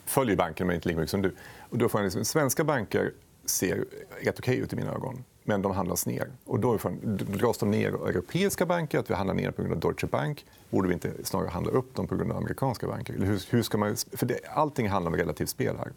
följer 0.05 0.35
banken 0.35 0.67
men 0.67 0.75
inte 0.75 0.87
lika 0.87 0.99
mycket 0.99 1.11
som 1.11 1.21
du. 1.21 1.35
Och 1.69 1.77
då 1.77 1.89
får 1.89 2.01
jag 2.01 2.05
liksom, 2.05 2.25
svenska 2.25 2.63
banker 2.63 3.11
ser 3.45 3.85
rätt 4.23 4.39
okej 4.39 4.57
ut 4.57 4.73
i 4.73 4.75
mina 4.75 4.93
ögon, 4.93 5.23
men 5.47 5.61
de 5.61 5.71
handlas 5.71 6.05
ner. 6.05 6.27
Och 6.45 6.59
då 6.59 6.77
dras 7.11 7.57
de 7.57 7.71
ner 7.71 7.91
av 7.91 8.07
europeiska 8.07 8.65
banker, 8.65 8.99
att 8.99 9.09
vi 9.09 9.13
handlar 9.13 9.33
ner 9.33 9.51
på 9.51 9.61
grund 9.61 9.73
av 9.73 9.79
Deutsche 9.79 10.07
Bank. 10.07 10.45
Borde 10.69 10.87
vi 10.87 10.93
inte 10.93 11.11
snarare 11.23 11.49
handla 11.49 11.71
upp 11.71 11.95
dem 11.95 12.07
på 12.07 12.15
grund 12.15 12.31
av 12.31 12.37
amerikanska 12.37 12.87
banker? 12.87 13.13
Eller 13.13 13.25
hur, 13.25 13.43
hur 13.49 13.63
ska 13.63 13.77
man, 13.77 13.95
för 14.13 14.25
det, 14.25 14.39
allting 14.53 14.89
handlar 14.89 15.11
om 15.11 15.17
relativt 15.17 15.49
spel 15.49 15.75
här. 15.77 15.91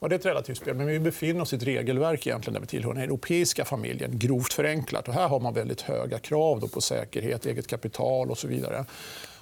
Ja, 0.00 0.08
det 0.08 0.14
är 0.14 0.18
ett 0.18 0.26
relativt 0.26 0.56
spel, 0.56 0.74
men 0.76 0.86
vi 0.86 1.00
befinner 1.00 1.40
oss 1.40 1.52
i 1.52 1.56
ett 1.56 1.62
regelverk 1.62 2.26
egentligen 2.26 2.54
där 2.54 2.60
vi 2.60 2.66
tillhör 2.66 2.94
den 2.94 3.02
europeiska 3.02 3.64
familjen, 3.64 4.18
grovt 4.18 4.52
förenklat. 4.52 5.08
Och 5.08 5.14
här 5.14 5.28
har 5.28 5.40
man 5.40 5.54
väldigt 5.54 5.80
höga 5.80 6.18
krav 6.18 6.60
då 6.60 6.68
på 6.68 6.80
säkerhet, 6.80 7.46
eget 7.46 7.66
kapital 7.66 8.30
och 8.30 8.38
så 8.38 8.48
vidare. 8.48 8.84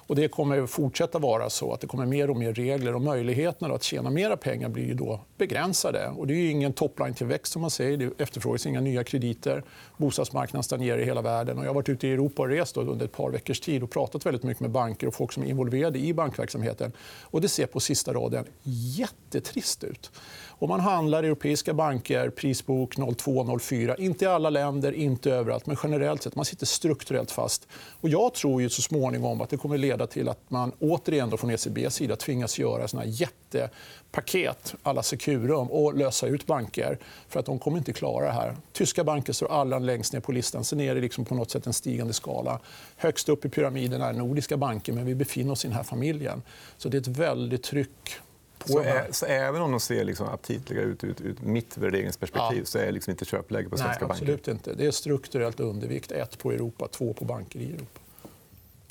Och 0.07 0.15
det 0.15 0.27
kommer 0.27 0.63
att 0.63 0.69
fortsätta 0.69 1.19
vara 1.19 1.49
så 1.49 1.73
att 1.73 1.81
det 1.81 1.87
kommer 1.87 2.05
mer 2.05 2.29
och 2.29 2.37
mer 2.37 2.53
regler 2.53 2.95
och 2.95 3.01
möjligheterna 3.01 3.73
att 3.73 3.83
tjäna 3.83 4.09
mer 4.09 4.35
pengar 4.35 4.69
blir 4.69 4.85
ju 4.85 4.93
då 4.93 5.19
begränsade. 5.37 6.07
Och 6.17 6.27
det 6.27 6.33
är 6.33 6.37
ju 6.37 6.49
ingen 6.49 6.73
topline-tillväxt 6.73 7.53
som 7.53 7.61
man 7.61 7.71
säger. 7.71 7.97
Det 7.97 8.21
efterfrågas 8.23 8.65
inga 8.65 8.81
nya 8.81 9.03
krediter. 9.03 9.63
Bostadsmarknaden 9.97 10.63
stagnerar 10.63 10.97
i 10.97 11.05
hela 11.05 11.21
världen. 11.21 11.57
Och 11.57 11.63
jag 11.63 11.69
har 11.69 11.75
varit 11.75 11.89
ute 11.89 12.07
i 12.07 12.11
Europa 12.11 12.41
och 12.41 12.49
rest 12.49 12.77
under 12.77 13.05
ett 13.05 13.11
par 13.11 13.29
veckors 13.29 13.59
tid 13.59 13.83
och 13.83 13.91
pratat 13.91 14.25
väldigt 14.25 14.43
mycket 14.43 14.61
med 14.61 14.71
banker 14.71 15.07
och 15.07 15.13
folk 15.15 15.31
som 15.31 15.43
är 15.43 15.47
involverade 15.47 15.99
i 15.99 16.13
bankverksamheten. 16.13 16.91
Och 17.21 17.41
det 17.41 17.49
ser 17.49 17.65
på 17.65 17.79
sista 17.79 18.13
raden 18.13 18.45
jättetrist 18.63 19.83
ut. 19.83 20.11
Och 20.57 20.69
man 20.69 20.79
handlar 20.79 21.23
i 21.23 21.27
europeiska 21.27 21.73
banker, 21.73 22.29
prisbok 22.29 22.95
02-04, 22.95 23.99
inte 23.99 24.25
i 24.25 24.27
alla 24.27 24.49
länder, 24.49 24.91
inte 24.91 25.31
överallt, 25.31 25.65
men 25.65 25.77
generellt 25.83 26.23
sett. 26.23 26.35
Man 26.35 26.45
sitter 26.45 26.65
strukturellt 26.65 27.31
fast. 27.31 27.67
Och 28.01 28.09
jag 28.09 28.33
tror 28.33 28.61
ju 28.61 28.69
så 28.69 28.81
småningom 28.81 29.41
att 29.41 29.49
det 29.49 29.57
kommer 29.57 29.77
leda 29.77 30.07
till 30.07 30.29
att 30.29 30.39
man 30.47 30.71
återigen 30.79 31.29
då 31.29 31.37
från 31.37 31.49
ECBs 31.49 31.95
sida 31.95 32.15
tvingas 32.15 32.59
göra 32.59 32.87
såna 32.87 33.03
här 33.03 33.09
jättepaket 33.09 34.75
alla 34.83 35.03
Securum 35.03 35.67
och 35.67 35.97
lösa 35.97 36.27
ut 36.27 36.45
banker. 36.45 36.99
För 37.29 37.39
att 37.39 37.45
de 37.45 37.59
kommer 37.59 37.77
inte 37.77 37.93
klara 37.93 38.25
det 38.25 38.31
här. 38.31 38.55
Tyska 38.73 39.03
banker 39.03 39.33
står 39.33 39.51
allra 39.51 39.79
längst 39.79 40.13
ner 40.13 40.19
på 40.19 40.31
listan. 40.31 40.63
Sen 40.63 40.79
är 40.79 40.95
det 40.95 41.01
liksom 41.01 41.25
på 41.25 41.35
något 41.35 41.51
sätt 41.51 41.67
en 41.67 41.73
stigande 41.73 42.13
skala. 42.13 42.59
Högst 42.95 43.29
upp 43.29 43.45
i 43.45 43.49
pyramiden 43.49 44.01
är 44.01 44.13
nordiska 44.13 44.57
banker, 44.57 44.93
men 44.93 45.05
vi 45.05 45.15
befinner 45.15 45.51
oss 45.51 45.65
i 45.65 45.67
den 45.67 45.77
här 45.77 45.83
familjen. 45.83 46.41
Så 46.77 46.89
det 46.89 46.97
är 46.97 47.01
ett 47.01 47.07
väldigt 47.07 47.63
tryck 47.63 48.19
på 48.59 48.81
ä, 48.81 49.05
så 49.11 49.25
även 49.25 49.61
om 49.61 49.71
de 49.71 49.79
ser 49.79 50.03
liksom 50.03 50.27
aptitliga 50.27 50.81
ut 50.81 51.03
ur 51.03 51.15
ut, 51.21 51.41
mitt 51.41 51.77
värderingsperspektiv 51.77 52.59
Ja. 52.59 52.65
så 52.65 52.77
är 52.79 52.85
det 52.85 52.91
liksom 52.91 53.11
inte 53.11 53.25
köpläge 53.25 53.69
på 53.69 53.75
Nej, 53.75 53.85
svenska 53.85 54.07
banker? 54.07 54.23
absolut 54.23 54.47
inte. 54.47 54.73
Det 54.73 54.85
är 54.85 54.91
strukturellt 54.91 55.59
undervikt. 55.59 56.11
Ett 56.11 56.37
på 56.37 56.51
Europa, 56.51 56.87
två 56.87 57.13
på 57.13 57.25
banker 57.25 57.59
i 57.59 57.69
Europa. 57.69 57.99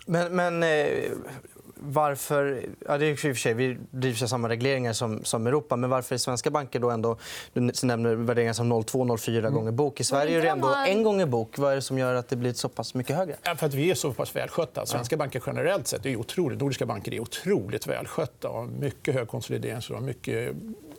Men, 0.07 0.37
men 0.37 0.63
eh, 0.63 1.11
varför... 1.85 2.67
Ja, 2.87 2.99
det 2.99 3.07
är 3.07 3.11
i 3.11 3.15
och 3.15 3.19
för 3.19 3.35
sig, 3.35 3.55
vi 3.55 3.79
drivs 3.91 4.23
av 4.23 4.27
samma 4.27 4.49
regleringar 4.49 4.93
som, 4.93 5.25
som 5.25 5.47
Europa. 5.47 5.77
Men 5.77 5.91
varför 5.91 6.15
är 6.15 6.19
svenska 6.19 6.51
banker 6.51 6.81
då 6.81 6.91
ändå... 6.91 7.17
Du 7.53 7.73
nämner 7.83 8.15
värderingar 8.15 8.53
som 8.53 8.73
0,2-0,4 8.73 9.51
gånger 9.51 9.73
bok. 9.73 10.01
I 10.01 10.05
Sverige 10.05 10.39
är 10.39 10.43
det 10.43 10.49
ändå 10.49 10.75
en 10.87 11.03
gånger 11.03 11.27
bok. 11.27 11.59
Vad 11.59 11.73
är 11.73 11.77
det 11.77 11.83
som 11.83 11.99
gör 11.99 12.15
att 12.15 12.29
det 12.29 12.37
blir 12.37 12.53
så 12.53 12.69
pass 12.69 12.95
mycket 12.95 13.17
högre? 13.17 13.37
Ja, 13.43 13.57
För 13.57 13.67
att 13.67 13.75
vi 13.75 13.91
är 13.91 13.95
så 13.95 14.13
pass 14.13 14.37
välskötta. 14.37 14.87
Svenska 14.87 15.17
banker 15.17 15.43
generellt 15.47 15.87
sett 15.87 16.07
är 16.07 16.17
otroligt, 16.17 16.61
nordiska 16.61 16.87
banker 16.87 17.15
är 17.15 17.21
otroligt 17.21 17.87
välskötta. 17.87 18.49
och 18.49 18.55
har 18.55 18.67
Mycket 18.67 19.15
hög 19.15 19.29
konsolideringsgrad, 19.29 20.03
mycket 20.03 20.55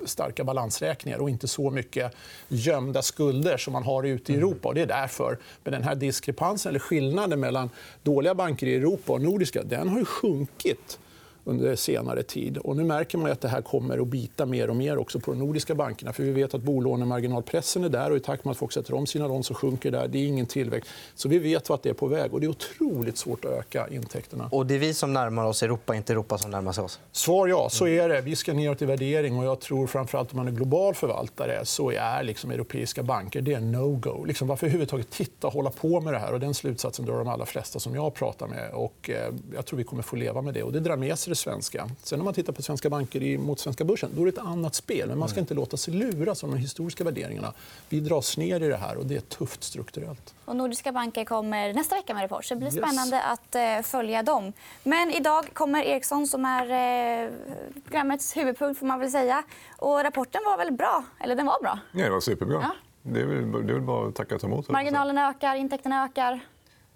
starka 0.08 0.44
balansräkningar 0.44 1.18
och 1.18 1.30
inte 1.30 1.48
så 1.48 1.70
mycket 1.70 2.16
gömda 2.48 3.02
skulder 3.02 3.58
som 3.58 3.74
man 3.74 3.84
har 3.84 4.04
ute 4.04 4.34
i 4.34 4.36
Europa. 4.36 4.68
Och 4.68 4.76
det 4.76 4.82
är 4.82 4.86
därför. 4.86 5.38
Men 5.64 5.74
den 5.74 5.84
här 5.84 5.96
diskrepansen, 5.96 6.70
eller 6.70 6.80
skillnaden 6.80 7.40
mellan 7.40 7.70
dåliga 8.04 8.36
banker 8.36 8.68
i 8.68 8.76
Europa 8.76 9.14
och 9.14 9.22
nordiska, 9.22 9.64
den 9.64 9.90
har 9.90 10.00
ju 10.00 10.06
sjunkit 10.06 11.00
under 11.46 11.76
senare 11.76 12.24
tid. 12.24 12.58
Och 12.58 12.76
nu 12.76 12.84
märker 12.84 13.18
man 13.18 13.32
att 13.32 13.42
det 13.42 13.48
här 13.48 13.62
kommer 13.62 13.98
att 13.98 14.08
bita 14.08 14.46
mer 14.46 14.70
och 14.70 14.76
mer 14.76 14.98
också 14.98 15.20
på 15.20 15.32
de 15.32 15.40
nordiska 15.40 15.76
bankerna. 15.76 16.14
För 16.14 16.24
vi 16.24 16.32
vet 16.32 16.54
att 16.54 16.62
bolånemarginalpressen 16.62 17.84
är 17.84 17.90
där 17.90 18.12
och 18.12 18.18
i 18.18 18.20
takt 18.20 18.46
med 18.46 18.52
att 18.52 18.58
folk 18.58 18.72
sätter 18.72 18.94
om 18.94 19.06
sina 19.06 19.28
lån 19.28 19.44
så 19.44 19.54
sjunker 19.54 19.92
där. 19.92 20.08
Det 20.08 20.18
är 20.18 20.28
ingen 20.28 20.46
tillväxt. 20.46 20.90
Så 21.16 21.30
vi 21.30 21.40
vet 21.40 21.70
vart 21.70 21.84
det 21.84 21.90
är 21.90 21.94
på 21.94 22.08
väg. 22.08 22.34
Och 22.34 22.40
det 22.40 22.46
är 22.46 22.50
otroligt 22.50 23.18
svårt 23.18 23.46
att 23.46 23.52
öka 23.52 23.88
intäkterna. 23.88 24.50
Och 24.52 24.66
det 24.66 24.76
är 24.76 24.80
vi 24.80 24.94
som 24.94 25.14
närmar 25.14 25.46
oss 25.46 25.64
Europa, 25.64 25.96
inte 25.96 26.14
Europa 26.14 26.38
som 26.38 26.52
närmar 26.52 26.72
sig 26.72 26.84
oss. 26.84 27.00
Svar 27.12 27.48
ja, 27.48 27.70
så 27.70 27.88
är 27.88 28.10
det. 28.10 28.22
Vi 28.22 28.36
ska 28.36 28.54
neråt 28.54 28.82
i 28.82 28.86
värdering. 28.86 29.38
Och 29.38 29.46
jag 29.46 29.60
tror 29.60 29.88
framförallt 29.88 30.32
om 30.32 30.38
man 30.38 30.48
är 30.48 30.52
global 30.52 30.94
förvaltare 30.94 31.66
så 31.66 31.92
är 31.92 32.24
liksom 32.24 32.52
europeiska 32.52 33.04
banker 33.04 33.42
det 33.42 33.54
är 33.54 33.60
no-go. 33.60 34.26
Liksom 34.26 34.48
varför 34.48 34.66
överhuvudtaget 34.66 35.10
titta 35.10 35.48
och 35.48 35.54
hålla 35.54 35.70
på 35.70 36.02
med 36.02 36.14
det 36.14 36.20
här? 36.20 36.34
Och 36.34 36.40
den 36.40 36.54
slutsatsen 36.54 37.06
drar 37.06 37.18
de 37.18 37.28
allra 37.28 37.46
flesta 37.46 37.80
som 37.80 37.96
jag 37.96 38.14
pratar 38.14 38.48
med. 38.48 38.72
Och, 38.74 39.10
eh, 39.10 39.34
jag 39.56 39.66
tror 39.66 39.78
vi 39.78 39.84
kommer 39.84 40.04
få 40.04 40.16
leva 40.16 40.42
med 40.42 40.54
det. 40.54 40.64
Och 40.64 40.72
det 40.72 40.80
drar 40.80 40.98
med 40.98 41.20
sig 41.20 41.32
det 41.36 41.40
svenska. 41.42 41.90
Sen 42.04 42.20
när 42.20 42.24
man 42.24 42.34
tittar 42.34 42.54
på 42.54 42.62
svenska 42.62 42.90
banker 42.90 43.24
i- 43.24 43.38
mot 43.38 43.60
svenska 43.60 43.84
börsen 43.84 44.10
då 44.16 44.22
är 44.22 44.26
det 44.26 44.32
ett 44.32 44.38
annat 44.46 44.76
spel. 44.76 45.08
Men 45.10 45.20
man 45.20 45.30
ska 45.30 45.40
inte 45.40 45.54
låta 45.54 45.78
sig 45.78 45.94
luras 45.94 46.44
av 46.44 46.50
de 46.52 46.58
historiska 46.58 47.04
värderingarna. 47.04 47.54
Vi 47.90 48.00
dras 48.00 48.38
ner 48.38 48.64
i 48.64 48.68
det 48.68 48.78
här 48.78 48.98
och 48.98 49.06
det 49.06 49.16
är 49.16 49.20
tufft 49.22 49.64
strukturellt. 49.64 50.34
Och 50.46 50.56
nordiska 50.56 50.92
banker 50.92 51.26
kommer 51.26 51.74
nästa 51.74 51.96
vecka 51.96 52.14
med 52.14 52.24
rapport. 52.24 52.46
Så 52.46 52.54
det 52.54 52.60
blir 52.60 52.76
Yes. 52.76 52.86
spännande 52.86 53.22
att 53.24 53.56
eh, 53.56 53.82
följa 53.84 54.24
dem. 54.24 54.54
Men 54.84 55.12
idag 55.12 55.46
kommer 55.54 55.84
Ericsson 55.84 56.28
som 56.28 56.46
är 56.46 56.64
eh, 57.26 57.30
programmets 57.84 58.38
huvudpunkt. 58.38 58.80
Får 58.80 58.86
man 58.88 59.00
väl 59.00 59.12
säga. 59.12 59.44
Och 59.78 60.04
rapporten 60.04 60.42
var 60.46 60.58
väl 60.58 60.72
bra? 60.72 61.04
Eller 61.20 61.36
den 61.36 61.46
var 61.46 61.62
bra. 61.62 61.80
Ja, 61.92 62.04
det 62.04 62.10
var 62.10 62.20
superbra. 62.20 62.60
Ja. 62.62 62.72
Det, 63.02 63.22
är 63.22 63.26
väl, 63.26 63.52
det 63.52 63.58
är 63.58 63.74
väl 63.74 63.82
bara 63.82 64.08
att 64.08 64.16
tacka 64.16 64.36
och 64.36 64.42
ta 64.42 64.48
emot. 64.48 64.70
Marginalerna 64.70 65.30
ökar, 65.30 65.56
intäkterna 65.56 66.04
ökar. 66.06 66.40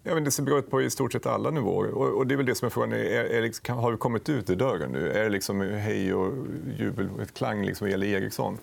Ja, 0.03 0.13
men 0.13 0.23
det 0.23 0.31
ser 0.31 0.43
bra 0.43 0.59
ut 0.59 0.71
på 0.71 0.81
i 0.81 0.89
stort 0.89 1.11
sett 1.11 1.25
alla 1.25 1.49
nivåer. 1.49 1.89
Och, 1.89 2.17
och 2.17 2.27
det 2.27 2.35
är 2.35 2.37
väl 2.37 2.45
det 2.45 2.55
som 2.55 2.65
är 2.65 2.69
frågan. 2.69 2.93
Är, 2.93 2.97
är, 3.05 3.41
liksom, 3.41 3.77
har 3.77 3.91
vi 3.91 3.97
kommit 3.97 4.29
ut 4.29 4.49
i 4.49 4.55
dörren 4.55 4.91
nu? 4.91 5.11
Är 5.11 5.23
det 5.23 5.29
liksom 5.29 5.61
hej 5.61 6.13
och 6.13 6.33
jubel 6.77 7.09
och 7.15 7.21
ett 7.21 7.33
klang 7.33 7.65
liksom 7.65 7.85
vad 7.85 7.91
gäller 7.91 8.07
Ericsson? 8.07 8.57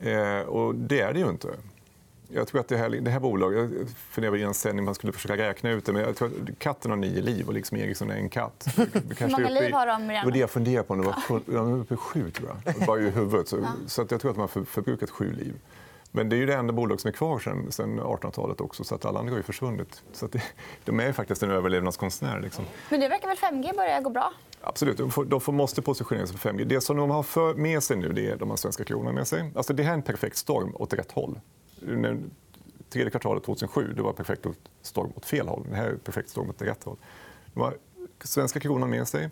Eh, 0.00 0.40
och 0.40 0.74
det 0.74 1.00
är 1.00 1.12
det 1.12 1.20
ju 1.20 1.28
inte. 1.28 1.48
Jag 2.28 2.48
tror 2.48 2.60
att 2.60 2.68
det 2.68 2.76
här, 2.76 2.90
det 2.90 3.10
här 3.10 3.20
bolaget... 3.20 3.70
Jag 3.78 3.88
funderade 3.88 4.38
i 4.38 4.42
en 4.42 4.54
sändning 4.54 4.84
man 4.84 4.94
skulle 4.94 5.12
försöka 5.12 5.36
räkna 5.36 5.70
ut 5.70 5.84
det. 5.84 5.92
Men 5.92 6.02
jag 6.02 6.16
tror 6.16 6.28
att 6.28 6.58
katten 6.58 6.90
har 6.90 6.98
nio 6.98 7.22
liv 7.22 7.46
och 7.46 7.54
liksom 7.54 7.76
Ericsson 7.76 8.10
är 8.10 8.16
en 8.16 8.28
katt. 8.28 8.66
Hur 8.76 9.28
många 9.28 9.48
liv 9.48 9.72
har 9.72 9.86
de 9.86 10.08
redan? 10.08 10.08
Det 10.08 10.24
var 10.24 10.32
det 10.32 10.38
jag 10.38 10.50
funderade 10.50 10.88
på. 10.88 10.94
De 11.46 11.70
var 11.70 11.78
uppe 11.78 11.94
i 11.94 11.96
sju, 11.96 12.30
tror 12.30 12.50
jag. 12.64 12.86
Bara 12.86 13.00
i 13.00 13.10
huvudet. 13.10 13.48
Så, 13.48 13.66
så 13.86 14.02
att 14.02 14.10
jag 14.10 14.20
tror 14.20 14.30
att 14.30 14.36
de 14.36 14.40
har 14.40 14.64
förbrukat 14.64 15.10
sju 15.10 15.32
liv. 15.32 15.54
Men 16.16 16.28
det 16.28 16.36
är 16.36 16.38
ju 16.38 16.46
det 16.46 16.54
enda 16.54 16.72
bolag 16.72 17.00
som 17.00 17.08
är 17.08 17.12
kvar 17.12 17.38
sen, 17.38 17.72
sen 17.72 18.00
1800-talet 18.00 18.60
också, 18.60 18.84
så 18.84 18.94
att 18.94 19.04
alla 19.04 19.18
andra 19.18 19.32
har 19.32 19.36
ju 19.36 19.42
försvunnit. 19.42 20.02
Så 20.12 20.26
det, 20.26 20.42
de 20.84 21.00
är 21.00 21.12
faktiskt 21.12 21.42
en 21.42 21.50
överlevnadskonstnär. 21.50 22.40
Liksom. 22.40 22.64
Men 22.90 23.00
det 23.00 23.08
verkar 23.08 23.28
väl 23.28 23.36
5G 23.36 23.76
börja 23.76 24.00
gå 24.00 24.10
bra? 24.10 24.32
Absolut. 24.60 24.98
De, 24.98 25.10
får, 25.10 25.24
de 25.24 25.40
får 25.40 25.52
måste 25.52 25.82
positionera 25.82 26.26
sig 26.26 26.38
för 26.38 26.50
5G. 26.50 26.64
Det 26.64 26.80
som 26.80 26.96
de 26.96 27.10
har 27.10 27.22
för, 27.22 27.54
med 27.54 27.82
sig 27.82 27.96
nu 27.96 28.12
det 28.12 28.30
är 28.30 28.36
de 28.36 28.50
har 28.50 28.56
svenska 28.56 28.84
kronan 28.84 29.14
med 29.14 29.28
sig. 29.28 29.52
Alltså, 29.56 29.72
det 29.72 29.82
här 29.82 29.90
är 29.90 29.94
en 29.94 30.02
perfekt 30.02 30.36
storm 30.36 30.72
åt 30.74 30.92
rätt 30.92 31.12
håll. 31.12 31.40
När, 31.80 32.18
tredje 32.90 33.10
kvartalet 33.10 33.44
2007 33.44 33.92
det 33.96 34.02
var 34.02 34.12
perfekt 34.12 34.46
storm 34.82 35.12
åt 35.16 35.26
fel 35.26 35.48
håll. 35.48 35.66
Det 35.70 35.76
här 35.76 35.86
är 35.86 35.96
perfekt 35.96 36.30
storm 36.30 36.50
åt 36.50 36.62
rätt 36.62 36.84
håll. 36.84 36.96
De 37.54 37.60
har 37.60 37.76
svenska 38.24 38.60
kronan 38.60 38.90
med 38.90 39.08
sig. 39.08 39.30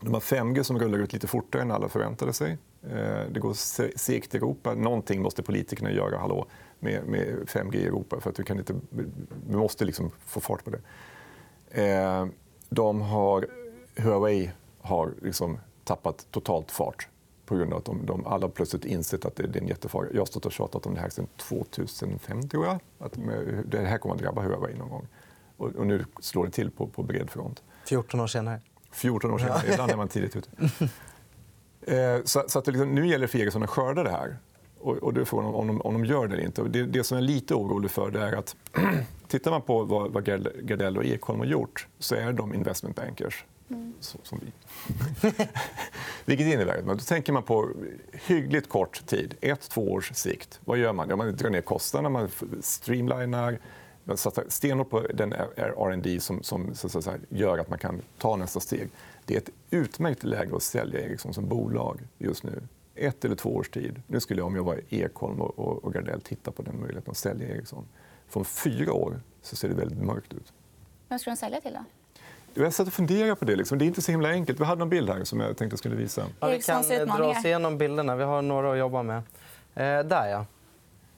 De 0.00 0.14
har 0.14 0.20
5G 0.20 0.62
som 0.62 0.78
rullar 0.78 0.98
ut 0.98 1.12
lite 1.12 1.26
fortare 1.26 1.62
än 1.62 1.70
alla 1.70 1.88
förväntade 1.88 2.32
sig. 2.32 2.58
Eh, 2.90 3.30
det 3.30 3.40
går 3.40 3.54
segt 3.98 4.34
i 4.34 4.36
Europa. 4.36 4.74
Någonting 4.74 5.22
måste 5.22 5.42
politikerna 5.42 5.90
göra 5.90 6.18
hallå, 6.18 6.46
med, 6.78 7.04
med 7.06 7.48
5G 7.48 7.76
i 7.76 7.86
Europa. 7.86 8.20
för 8.20 8.30
att 8.30 8.38
Vi, 8.38 8.44
kan 8.44 8.58
inte, 8.58 8.74
vi 9.46 9.56
måste 9.56 9.84
liksom 9.84 10.10
få 10.26 10.40
fart 10.40 10.64
på 10.64 10.70
det. 10.70 10.80
Eh, 11.82 12.26
de 12.68 13.00
har, 13.00 13.46
Huawei 13.96 14.50
har 14.80 15.12
liksom 15.22 15.58
tappat 15.84 16.26
totalt 16.30 16.70
fart 16.70 17.08
på 17.46 17.56
grund 17.56 17.72
av 17.72 17.78
att 17.78 17.84
de, 17.84 18.06
de 18.06 18.26
alla 18.26 18.48
plötsligt 18.48 18.84
insett 18.84 19.24
att 19.24 19.36
det, 19.36 19.46
det 19.46 19.58
är 19.58 19.62
en 19.62 19.68
jättefara. 19.68 20.06
Jag 20.12 20.20
har 20.20 20.26
stått 20.26 20.46
och 20.46 20.52
tjatat 20.52 20.86
om 20.86 20.94
det 20.94 21.00
här 21.00 21.08
sedan 21.08 21.26
2005, 21.36 22.48
tror 22.48 22.66
jag. 22.66 22.78
Att 22.98 23.12
det 23.64 23.78
här 23.78 23.98
kommer 23.98 24.14
att 24.14 24.20
drabba 24.20 24.42
Huawei 24.42 24.74
någon 24.74 24.88
gång. 24.88 25.06
Och, 25.56 25.68
och 25.68 25.86
nu 25.86 26.04
slår 26.20 26.44
det 26.44 26.50
till 26.50 26.70
på, 26.70 26.86
på 26.86 27.02
bred 27.02 27.30
front. 27.30 27.62
14 27.86 28.20
år 28.20 28.26
senare. 28.26 28.60
14 28.90 29.30
år 29.30 29.38
senare. 29.38 29.72
Ibland 29.72 29.90
är 29.90 29.96
man 29.96 30.08
tidigt 30.08 30.36
ute. 30.36 30.48
Eh, 31.86 32.22
så, 32.24 32.44
så 32.46 32.58
att 32.58 32.66
liksom, 32.66 32.94
nu 32.94 33.06
gäller 33.06 33.22
det 33.22 33.28
för 33.28 33.38
Ericsson 33.38 33.62
att 33.62 33.70
skörda 33.70 34.02
det 34.02 34.10
här. 34.10 34.36
Och, 34.78 34.96
och 34.96 35.16
är 35.16 35.24
frågan 35.24 35.54
om 35.54 35.66
de, 35.66 35.80
om 35.80 35.92
de 35.92 36.04
gör 36.04 36.26
det 36.28 36.34
eller 36.34 36.44
inte. 36.44 36.62
det, 36.62 36.82
det 36.82 37.04
som 37.04 37.16
jag 37.16 37.24
är 37.24 37.28
lite 37.28 37.54
orolig 37.54 37.90
för 37.90 38.10
det 38.10 38.20
är 38.20 38.32
att 38.32 38.56
tittar 39.28 39.50
man 39.50 39.62
på 39.62 39.84
vad, 39.84 40.12
vad 40.12 40.24
Gardell 40.68 40.96
och 40.96 41.04
Ekholm 41.04 41.38
har 41.38 41.46
gjort 41.46 41.86
så 41.98 42.14
är 42.14 42.32
de 42.32 42.54
investment 42.54 42.96
bankers. 42.96 43.44
Mm. 43.70 43.94
som 44.00 44.40
vi. 44.42 44.52
Vilket 46.24 46.46
innebär 46.46 46.78
att 46.78 46.86
då 46.86 46.96
tänker 46.96 47.32
man 47.32 47.42
på 47.42 47.70
hyggligt 48.12 48.68
kort 48.68 49.06
tid, 49.06 49.34
ett, 49.40 49.60
två 49.60 49.92
års 49.92 50.14
sikt. 50.14 50.60
Vad 50.64 50.78
gör 50.78 50.92
man? 50.92 51.08
Ja, 51.08 51.16
man 51.16 51.36
drar 51.36 51.50
ner 51.50 51.60
kostnaderna, 51.60 52.08
man 52.08 52.28
streamlinar, 52.60 53.58
man 54.04 54.16
satsar 54.16 54.44
stenhårt 54.48 54.90
på 54.90 55.00
den 55.00 55.32
R&D 55.32 56.20
som, 56.20 56.42
som 56.42 56.74
så 56.74 56.98
att 56.98 57.04
säga, 57.04 57.18
gör 57.28 57.58
att 57.58 57.70
man 57.70 57.78
kan 57.78 58.02
ta 58.18 58.36
nästa 58.36 58.60
steg. 58.60 58.88
Det 59.24 59.34
är 59.34 59.38
ett 59.38 59.50
utmärkt 59.70 60.24
läge 60.24 60.56
att 60.56 60.62
sälja 60.62 61.00
Ericsson 61.00 61.34
som 61.34 61.48
bolag 61.48 62.00
just 62.18 62.42
nu. 62.42 62.62
Ett 62.94 63.24
eller 63.24 63.36
två 63.36 63.54
års 63.54 63.68
tid. 63.68 64.02
Nu 64.06 64.20
skulle 64.20 64.40
jag, 64.40 64.46
om 64.46 64.56
jag 64.56 64.64
var 64.64 64.80
Ekholm 64.88 65.40
och, 65.40 65.84
och 65.84 65.92
Gardell, 65.92 66.20
titta 66.20 66.50
på 66.50 66.62
den 66.62 66.80
möjligheten 66.80 67.10
att 67.10 67.16
sälja 67.16 67.48
Ericsson. 67.48 67.84
Från 68.28 68.44
fyra 68.44 68.92
år 68.92 69.20
så 69.42 69.56
ser 69.56 69.68
det 69.68 69.74
väldigt 69.74 69.98
mörkt 69.98 70.32
ut. 70.32 70.52
Vem 71.08 71.18
ska 71.18 71.30
de 71.30 71.36
sälja 71.36 71.60
till? 71.60 71.72
då? 71.72 71.84
Jag 72.62 72.72
satt 72.72 72.86
och 72.86 72.92
funderade 72.92 73.36
på 73.36 73.44
det. 73.44 73.56
Liksom. 73.56 73.78
Det 73.78 73.84
är 73.84 73.86
inte 73.86 74.02
så 74.02 74.10
himla 74.10 74.28
enkelt. 74.28 74.60
Vi 74.60 74.64
hade 74.64 74.82
en 74.82 74.88
bild 74.88 75.10
här 75.10 75.24
som 75.24 75.40
jag 75.40 75.56
tänkte 75.56 75.76
skulle 75.76 75.96
visa. 75.96 76.26
Ja, 76.40 76.46
vi 76.46 76.62
kan 76.62 76.82
dra 77.06 77.28
oss 77.28 77.44
igenom 77.44 77.78
bilderna. 77.78 78.16
Vi 78.16 78.24
har 78.24 78.42
några 78.42 78.72
att 78.72 78.78
jobba 78.78 79.02
med. 79.02 79.16
Eh, 79.74 80.00
där, 80.06 80.28
ja. 80.28 80.46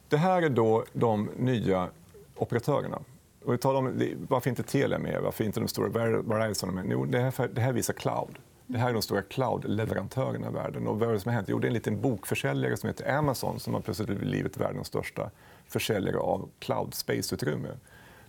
Det 0.08 0.16
här 0.16 0.42
är 0.42 0.48
då 0.48 0.84
de 0.92 1.30
nya 1.36 1.88
operatörerna. 2.36 2.98
Och 3.46 3.52
vi 3.52 3.58
talar 3.58 3.78
om 3.78 4.16
varför 4.28 4.50
inte 4.50 4.62
Telia 4.62 4.98
med, 4.98 5.22
varför 5.22 5.44
inte 5.44 5.60
de 5.60 5.68
stora 5.68 5.88
Verizon 6.22 6.74
med. 6.74 6.86
Jo, 6.90 7.04
det, 7.04 7.18
här, 7.20 7.48
det 7.54 7.60
här 7.60 7.72
visar 7.72 7.94
cloud. 7.94 8.38
Det 8.66 8.78
här 8.78 8.88
är 8.88 8.92
de 8.92 9.02
stora 9.02 9.22
cloud-leverantörerna 9.22 10.48
i 10.48 10.52
världen. 10.52 10.86
Och 10.86 10.98
vad 10.98 11.08
är 11.08 11.12
det 11.12 11.20
som 11.20 11.28
har 11.28 11.34
hänt? 11.34 11.48
Jo, 11.48 11.58
det 11.58 11.66
är 11.66 11.68
en 11.68 11.74
liten 11.74 12.00
bokförsäljare 12.00 12.76
som 12.76 12.86
heter 12.86 13.16
Amazon 13.16 13.60
som 13.60 13.74
har 13.74 13.80
plötsligt 13.80 14.18
blivit 14.18 14.56
världens 14.56 14.86
största 14.86 15.30
försäljare 15.66 16.18
av 16.18 16.48
cloud 16.58 16.94
space-utrymme. 16.94 17.68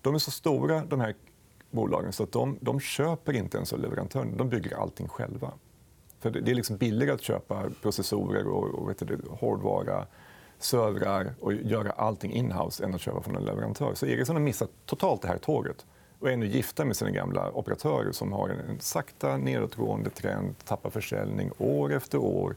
De 0.01 0.15
är 0.15 0.19
så 0.19 0.31
stora, 0.31 0.85
de 0.85 0.99
här 0.99 1.15
bolagen, 1.71 2.13
så 2.13 2.23
att 2.23 2.31
de, 2.31 2.57
de 2.61 2.79
köper 2.79 3.33
inte 3.33 3.57
ens 3.57 3.73
av 3.73 3.79
leverantören. 3.79 4.37
De 4.37 4.49
bygger 4.49 4.81
allting 4.81 5.07
själva. 5.07 5.51
För 6.19 6.31
det 6.31 6.51
är 6.51 6.55
liksom 6.55 6.77
billigare 6.77 7.13
att 7.13 7.21
köpa 7.21 7.63
processorer 7.81 8.47
och, 8.47 8.63
och 8.63 8.89
vet 8.89 9.07
du, 9.07 9.19
hårdvara 9.29 10.05
servrar 10.59 11.33
och 11.39 11.53
göra 11.53 11.91
allting 11.91 12.31
inhouse 12.31 12.83
än 12.83 12.95
att 12.95 13.01
köpa 13.01 13.21
från 13.21 13.35
en 13.35 13.43
leverantör. 13.43 13.93
Så 13.93 14.05
Ericsson 14.05 14.35
har 14.35 14.43
missat 14.43 14.69
totalt 14.85 15.21
det 15.21 15.27
här 15.27 15.37
tåget 15.37 15.85
och 16.19 16.31
är 16.31 16.37
nu 16.37 16.47
gifta 16.47 16.85
med 16.85 16.95
sina 16.95 17.11
gamla 17.11 17.51
operatörer 17.51 18.11
som 18.11 18.33
har 18.33 18.49
en 18.49 18.79
sakta 18.79 19.37
nedåtgående 19.37 20.09
trend, 20.09 20.55
tappar 20.65 20.89
försäljning 20.89 21.51
år 21.57 21.93
efter 21.93 22.17
år. 22.17 22.55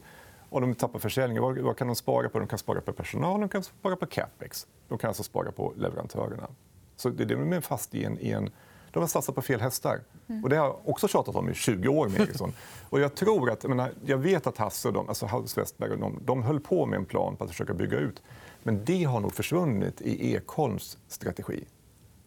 Och 0.49 0.61
de 0.61 0.75
tappar 0.75 0.99
försäljning. 0.99 1.41
Vad, 1.41 1.57
vad 1.57 1.77
kan 1.77 1.87
de 1.87 1.95
spara 1.95 2.29
på? 2.29 2.39
De 2.39 2.47
kan 2.47 2.59
spara 2.59 2.81
på 2.81 2.93
personal, 2.93 3.39
de 3.39 3.49
kan 3.49 3.63
spara 3.63 3.95
på 3.95 4.05
capex. 4.05 4.67
De 4.87 4.97
kan 4.97 5.07
alltså 5.07 5.23
spara 5.23 5.51
på 5.51 5.73
leverantörerna. 5.77 6.47
Så 6.95 7.09
det, 7.09 7.25
de 7.25 7.53
är 7.53 7.61
fast 7.61 7.95
i 7.95 8.03
en, 8.03 8.19
i 8.19 8.31
en 8.31 8.49
de 8.91 8.99
har 8.99 9.07
satsat 9.07 9.35
på 9.35 9.41
fel 9.41 9.61
hästar. 9.61 9.99
Mm. 10.27 10.43
Och 10.43 10.49
det 10.49 10.55
har 10.55 10.65
jag 10.65 10.79
också 10.85 11.07
tjatat 11.07 11.35
om 11.35 11.49
i 11.49 11.53
20 11.53 11.87
år 11.87 12.07
med 12.07 12.21
Ericsson. 12.21 12.53
Och 12.89 12.99
jag, 12.99 13.15
tror 13.15 13.51
att, 13.51 13.63
jag, 13.63 13.69
menar, 13.69 13.91
jag 14.05 14.17
vet 14.17 14.47
att 14.47 14.57
Hasse 14.57 14.87
och 14.87 14.93
de, 14.93 15.09
alltså 15.09 15.25
Hans 15.25 15.57
Westberg 15.57 15.91
och 15.91 15.97
de, 15.97 16.19
de 16.25 16.43
höll 16.43 16.59
på 16.59 16.85
med 16.85 16.97
en 16.97 17.05
plan 17.05 17.35
på 17.35 17.43
att 17.43 17.49
försöka 17.49 17.73
bygga 17.73 17.97
ut. 17.97 18.21
Men 18.63 18.85
det 18.85 19.03
har 19.03 19.19
nog 19.19 19.33
försvunnit 19.33 20.01
i 20.01 20.33
Ekholms 20.33 20.97
strategi 21.07 21.63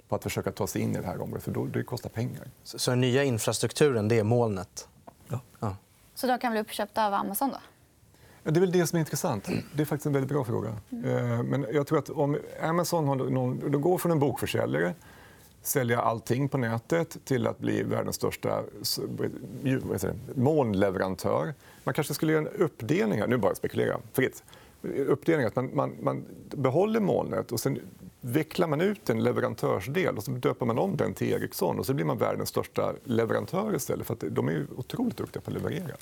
på 0.09 0.15
att 0.15 0.23
försöka 0.23 0.53
ta 0.53 0.67
sig 0.67 0.83
in 0.83 0.97
i 0.97 1.01
det 1.01 1.07
här 1.07 1.23
området. 1.23 1.45
För 1.45 1.51
då, 1.51 1.67
det 1.67 1.83
kostar 1.83 2.11
pengar. 2.11 2.51
Så, 2.63 2.79
så 2.79 2.91
den 2.91 3.01
nya 3.01 3.25
infrastrukturen 3.25 4.09
det 4.09 4.19
är 4.19 4.25
molnet? 4.25 4.89
Ja. 5.29 5.41
ja. 5.61 5.77
Så 6.15 6.27
de 6.27 6.39
kan 6.39 6.53
bli 6.53 6.61
uppköpta 6.61 7.07
av 7.07 7.15
Amazon? 7.15 7.51
då? 7.51 7.59
Ja, 8.43 8.51
det 8.51 8.59
är 8.59 8.61
väl 8.61 8.73
det 8.73 8.87
som 8.87 8.97
är 8.97 9.01
intressant. 9.01 9.49
Det 9.75 9.83
är 9.83 9.87
faktiskt 9.87 10.07
en 10.07 10.13
väldigt 10.13 10.31
bra 10.31 10.45
fråga. 10.45 10.77
Mm. 10.91 11.47
Men 11.47 11.67
jag 11.73 11.87
tror 11.87 11.99
att 11.99 12.11
om 12.11 12.39
Amazon 12.63 13.09
har 13.09 13.17
någon, 13.17 13.71
de 13.71 13.81
går 13.81 13.99
från 13.99 14.13
en 14.13 14.19
bokförsäljare 14.19 14.95
sälja 15.67 16.01
allting 16.01 16.49
på 16.49 16.59
nätet 16.59 17.17
till 17.25 17.47
att 17.47 17.59
bli 17.59 17.83
världens 17.83 18.17
största 18.17 18.63
molnleverantör. 20.35 21.55
Man 21.85 21.95
kanske 21.95 22.15
skulle 22.15 22.33
göra 22.33 22.49
en 22.49 22.61
uppdelning. 22.63 23.21
Här. 23.21 23.27
Nu 23.27 23.37
bara 23.37 23.55
spekulera 23.55 24.01
fritt. 24.13 24.43
Uppdelning 24.83 25.47
att 25.47 25.57
man, 25.57 25.71
man, 25.75 25.95
man 26.03 26.25
behåller 26.51 27.01
molnet 27.01 27.53
och 27.53 27.61
sen 27.61 27.79
vecklar 28.21 28.69
man 28.69 28.81
ut 28.81 29.11
en 29.11 29.25
leverantörsdel 29.25 30.17
och 30.17 30.25
så 30.25 30.31
döper 30.31 30.67
man 30.67 30.79
om 30.79 30.97
den 30.97 31.15
till 31.15 31.33
Ericsson 31.33 31.79
och 31.79 31.87
så 31.87 31.95
blir 31.95 32.05
man 32.05 32.19
världens 32.19 32.49
största 32.49 32.93
leverantör 33.05 33.77
istället. 33.77 34.07
För 34.07 34.15
att 34.15 34.25
de 34.31 34.49
är 34.49 34.67
otroligt 34.77 35.17
duktiga 35.17 35.43
på 35.43 35.51
att 35.51 35.55
leverera. 35.55 35.97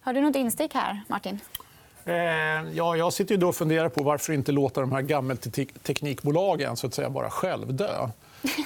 Har 0.00 0.12
du 0.12 0.20
något 0.20 0.36
instick 0.36 0.74
här, 0.74 1.02
Martin? 1.08 1.40
Eh, 2.04 2.14
ja, 2.72 2.96
jag 2.96 3.12
sitter 3.12 3.44
och 3.44 3.54
funderar 3.54 3.88
på 3.88 4.02
varför 4.02 4.32
inte 4.32 4.52
låta 4.52 4.80
de 4.80 4.92
här 4.92 5.02
gammelteknikbolagen 5.02 6.76
så 6.76 6.86
att 6.86 6.94
säga, 6.94 7.10
bara 7.10 7.30
självdö. 7.30 8.08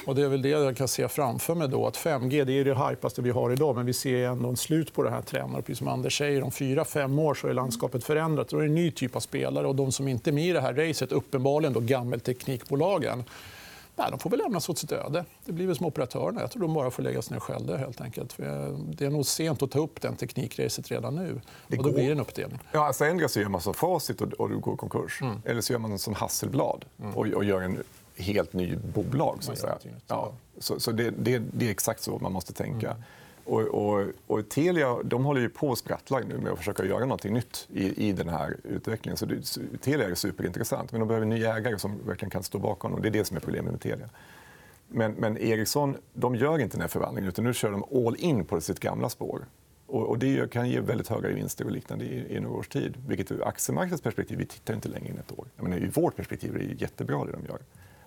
Och 0.07 0.14
det 0.14 0.23
är 0.23 0.29
väl 0.29 0.43
det 0.43 0.49
jag 0.49 0.76
kan 0.76 0.88
se 0.88 1.09
framför 1.09 1.55
mig. 1.55 1.69
Då, 1.69 1.87
att 1.87 1.97
5G 1.97 2.45
det 2.45 2.52
är 2.52 2.64
det 2.64 2.88
hypaste 2.88 3.23
vi 3.23 3.31
har 3.31 3.50
idag, 3.50 3.76
men 3.76 3.87
vi 3.87 3.93
ser 3.93 4.26
ändå 4.26 4.49
en 4.49 4.57
slut 4.57 4.93
på 4.93 5.02
det 5.02 5.11
här 5.11 5.23
trenden. 5.23 5.62
Precis 5.62 5.79
som 5.79 5.88
Anders 5.88 6.19
säger, 6.19 6.43
om 6.43 6.52
fyra, 6.52 6.85
fem 6.85 7.19
år 7.19 7.35
så 7.35 7.49
är 7.49 7.55
landskapet 7.55 8.05
förändrat. 8.05 8.49
Då 8.49 8.57
är 8.57 8.61
det 8.61 8.69
en 8.69 8.75
ny 8.75 8.91
typ 8.91 9.17
av 9.17 9.21
spelare. 9.21 9.67
Och 9.67 9.76
de 9.76 9.93
som 9.93 10.09
inte 10.09 10.31
är 10.31 10.33
med 10.33 10.47
i 10.47 10.52
det 10.52 10.61
här 10.61 10.75
racet, 10.75 11.12
uppenbarligen 11.12 11.73
då 11.73 11.81
gammelteknikbolagen, 11.81 13.25
Nej, 13.97 14.07
de 14.11 14.19
får 14.19 14.31
väl 14.31 14.38
lämnas 14.38 14.69
åt 14.69 14.79
sitt 14.79 14.93
öde. 14.93 15.25
Det 15.45 15.52
blir 15.52 15.67
väl 15.67 15.76
som 15.76 15.87
operatörerna. 15.87 16.41
Jag 16.41 16.50
tror 16.50 16.62
de 16.62 16.75
bara 16.75 16.91
får 16.91 17.02
läggas 17.02 17.31
ner 17.31 17.41
själva. 17.41 17.76
Helt 17.76 18.00
enkelt. 18.00 18.37
Det 18.37 19.05
är 19.05 19.11
nog 19.11 19.26
sent 19.26 19.62
att 19.62 19.71
ta 19.71 19.79
upp 19.79 20.00
den 20.00 20.17
teknikracet 20.17 20.91
redan 20.91 21.14
nu. 21.14 21.41
Det 21.69 21.79
och 21.79 21.85
då 21.85 21.93
blir 21.93 22.07
det 22.07 22.12
en 22.12 22.21
uppdelning. 22.21 22.59
Ja, 22.73 22.87
alltså 22.87 23.29
så 23.29 23.41
gör 23.41 23.49
man 23.49 23.61
som 23.61 23.75
Facit 23.75 24.21
och 24.21 24.49
du 24.49 24.59
går 24.59 24.76
konkurs. 24.76 25.23
Mm. 25.23 25.43
Eller 25.45 25.61
så 25.61 25.73
gör 25.73 25.81
man 25.81 25.99
som 25.99 26.14
Hasselblad 26.14 26.85
mm. 27.00 27.14
och, 27.14 27.26
och 27.26 27.45
gör 27.45 27.61
en 27.61 27.83
helt 28.23 28.52
ny 28.52 28.76
bolag. 28.76 29.38
Så, 29.41 29.52
att 29.52 29.59
säga. 29.59 29.79
Ja. 30.07 30.33
Så, 30.59 30.81
så 30.81 30.93
det, 30.93 31.11
det, 31.11 31.38
det, 31.38 31.67
är 31.67 31.71
exakt 31.71 32.02
så 32.02 32.19
man 32.19 32.33
måste 32.33 32.52
tänka. 32.52 32.91
Mm. 32.91 33.02
Och, 33.45 33.61
och, 33.61 34.07
och, 34.26 34.49
Telia 34.49 34.97
de 35.05 35.25
håller 35.25 35.41
ju 35.41 35.49
på 35.49 35.69
och 35.69 35.79
sprattlar 35.79 36.23
nu 36.29 36.38
med 36.38 36.52
att 36.52 36.59
försöka 36.59 36.85
göra 36.85 37.05
något 37.05 37.25
nytt 37.25 37.69
i, 37.73 38.09
i 38.09 38.12
den 38.12 38.29
här 38.29 38.57
utvecklingen. 38.64 39.17
Så 39.17 39.26
det, 39.26 39.59
Telia 39.81 40.09
är 40.09 40.14
superintressant, 40.14 40.93
men 40.93 41.00
de 41.00 41.09
behöver 41.09 41.26
nya 41.26 41.57
ägare 41.57 41.79
som 41.79 42.07
verkligen 42.07 42.31
kan 42.31 42.43
stå 42.43 42.59
bakom 42.59 42.93
dem. 42.93 43.02
Det 43.02 43.09
är 43.09 43.11
det 43.11 43.25
som 43.25 43.37
är 43.37 43.41
problemet 43.41 43.73
med 43.73 43.81
Telia. 43.81 44.09
Men, 44.88 45.12
men 45.12 45.38
Ericsson 45.38 45.97
de 46.14 46.35
gör 46.35 46.59
inte 46.59 46.76
den 46.76 46.81
här 46.81 46.88
förvandlingen, 46.88 47.29
utan 47.29 47.45
nu 47.45 47.55
kör 47.55 47.71
de 47.71 48.07
all 48.07 48.17
in 48.17 48.45
på 48.45 48.61
sitt 48.61 48.81
gamla 48.81 49.09
spår. 49.09 49.45
Och, 49.87 50.09
och 50.09 50.19
det 50.19 50.50
kan 50.50 50.71
ge 50.71 50.81
väldigt 50.81 51.09
höga 51.09 51.29
vinster 51.29 51.64
och 51.64 51.71
liknande 51.71 52.05
i, 52.05 52.37
i 52.37 52.41
några 52.41 52.57
års 52.57 52.69
tid. 52.69 52.95
Vilket 53.09 53.33
ur 53.33 53.49
aktiemarknadens 53.49 54.00
perspektiv, 54.00 54.38
vi 54.38 54.47
tittar 54.47 54.75
inte 54.75 54.88
längre 54.88 55.09
än 55.09 55.19
ett 55.19 55.38
år. 55.38 55.47
Jag 55.57 55.62
menar, 55.62 55.76
I 55.76 55.87
vårt 55.87 56.17
perspektiv 56.17 56.55
är 56.55 56.59
det 56.59 56.81
jättebra 56.83 57.25
det 57.25 57.33
de 57.33 57.45
gör. 57.45 57.59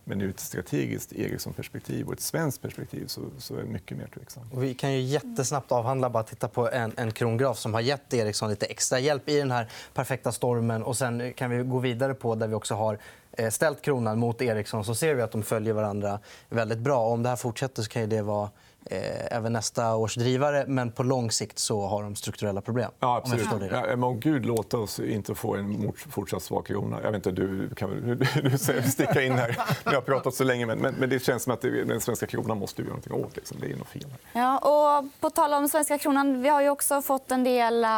Men 0.07 0.21
ur 0.21 0.29
ett 0.29 0.39
strategiskt 0.39 1.13
Ericsson-perspektiv 1.13 2.07
och 2.07 2.13
ett 2.13 2.21
svenskt 2.21 2.61
perspektiv 2.61 3.07
så, 3.07 3.21
så 3.37 3.55
är 3.55 3.59
jag 3.59 3.67
mycket 3.67 3.97
mer 3.97 4.07
tveksam. 4.07 4.43
Vi 4.55 4.73
kan 4.73 4.93
ju 4.93 5.01
jättesnabbt 5.01 5.71
avhandla 5.71 6.09
bara 6.09 6.23
titta 6.23 6.47
på 6.47 6.71
en, 6.71 6.93
en 6.97 7.11
krongraf 7.11 7.57
som 7.57 7.73
har 7.73 7.81
gett 7.81 8.13
Ericsson 8.13 8.49
lite 8.49 8.65
extra 8.65 8.99
hjälp 8.99 9.29
i 9.29 9.37
den 9.37 9.51
här 9.51 9.69
perfekta 9.93 10.31
stormen. 10.31 10.83
Och 10.83 10.97
sen 10.97 11.33
kan 11.33 11.49
vi 11.49 11.63
gå 11.63 11.79
vidare 11.79 12.13
på 12.13 12.35
där 12.35 12.47
vi 12.47 12.53
också 12.53 12.75
har 12.75 12.99
eh, 13.31 13.49
ställt 13.49 13.81
kronan 13.81 14.19
mot 14.19 14.41
Ericsson 14.41 14.85
så 14.85 14.95
ser 14.95 15.15
vi 15.15 15.21
att 15.21 15.31
de 15.31 15.43
följer 15.43 15.73
varandra 15.73 16.19
väldigt 16.49 16.79
bra. 16.79 16.99
Om 16.99 17.23
det 17.23 17.29
här 17.29 17.35
fortsätter 17.35 17.83
så 17.83 17.89
kan 17.89 18.09
det 18.09 18.21
vara 18.21 18.49
även 18.91 19.53
nästa 19.53 19.95
års 19.95 20.15
drivare. 20.15 20.65
Men 20.67 20.91
på 20.91 21.03
lång 21.03 21.31
sikt 21.31 21.59
så 21.59 21.87
har 21.87 22.03
de 22.03 22.15
strukturella 22.15 22.61
problem. 22.61 22.91
Ja, 22.99 23.07
Om 23.07 23.17
absolut. 23.17 23.41
jag 23.41 23.49
förstår 23.51 23.67
det 23.67 23.81
rätt. 23.81 23.89
Ja, 23.89 23.95
men 23.95 24.19
gud, 24.19 24.45
låt 24.45 24.73
oss 24.73 24.99
inte 24.99 25.35
få 25.35 25.55
en 25.55 25.91
fortsatt 25.95 26.43
svag 26.43 26.65
krona. 26.65 27.01
Jag 27.03 27.11
vet 27.11 27.25
inte, 27.25 27.31
du 27.41 27.69
kan 27.75 27.89
väl 27.89 28.17
du 28.43 28.57
sticka 28.57 29.21
in 29.21 29.33
här. 29.33 29.57
Vi 29.85 29.95
har 29.95 30.01
pratat 30.01 30.33
så 30.33 30.43
länge, 30.43 30.65
men, 30.65 30.79
men 30.79 31.09
det 31.09 31.19
känns 31.19 31.43
som 31.43 31.53
att 31.53 31.61
den 31.61 32.01
svenska 32.01 32.27
kronan 32.27 32.57
måste 32.57 32.81
vi 32.81 32.87
göra 32.87 32.97
någonting 32.97 33.25
åt. 33.25 33.35
Liksom. 33.35 33.57
Det 33.59 33.71
är 33.71 33.75
något 33.75 33.87
fel 33.87 34.05
här. 34.33 34.41
Ja, 34.41 34.57
och 34.57 35.19
på 35.19 35.29
tal 35.29 35.53
om 35.53 35.69
svenska 35.69 35.97
kronan, 35.97 36.41
vi 36.41 36.49
har 36.49 36.61
ju 36.61 36.69
också 36.69 37.01
fått 37.01 37.31
en 37.31 37.43
del 37.43 37.83
eh, 37.83 37.89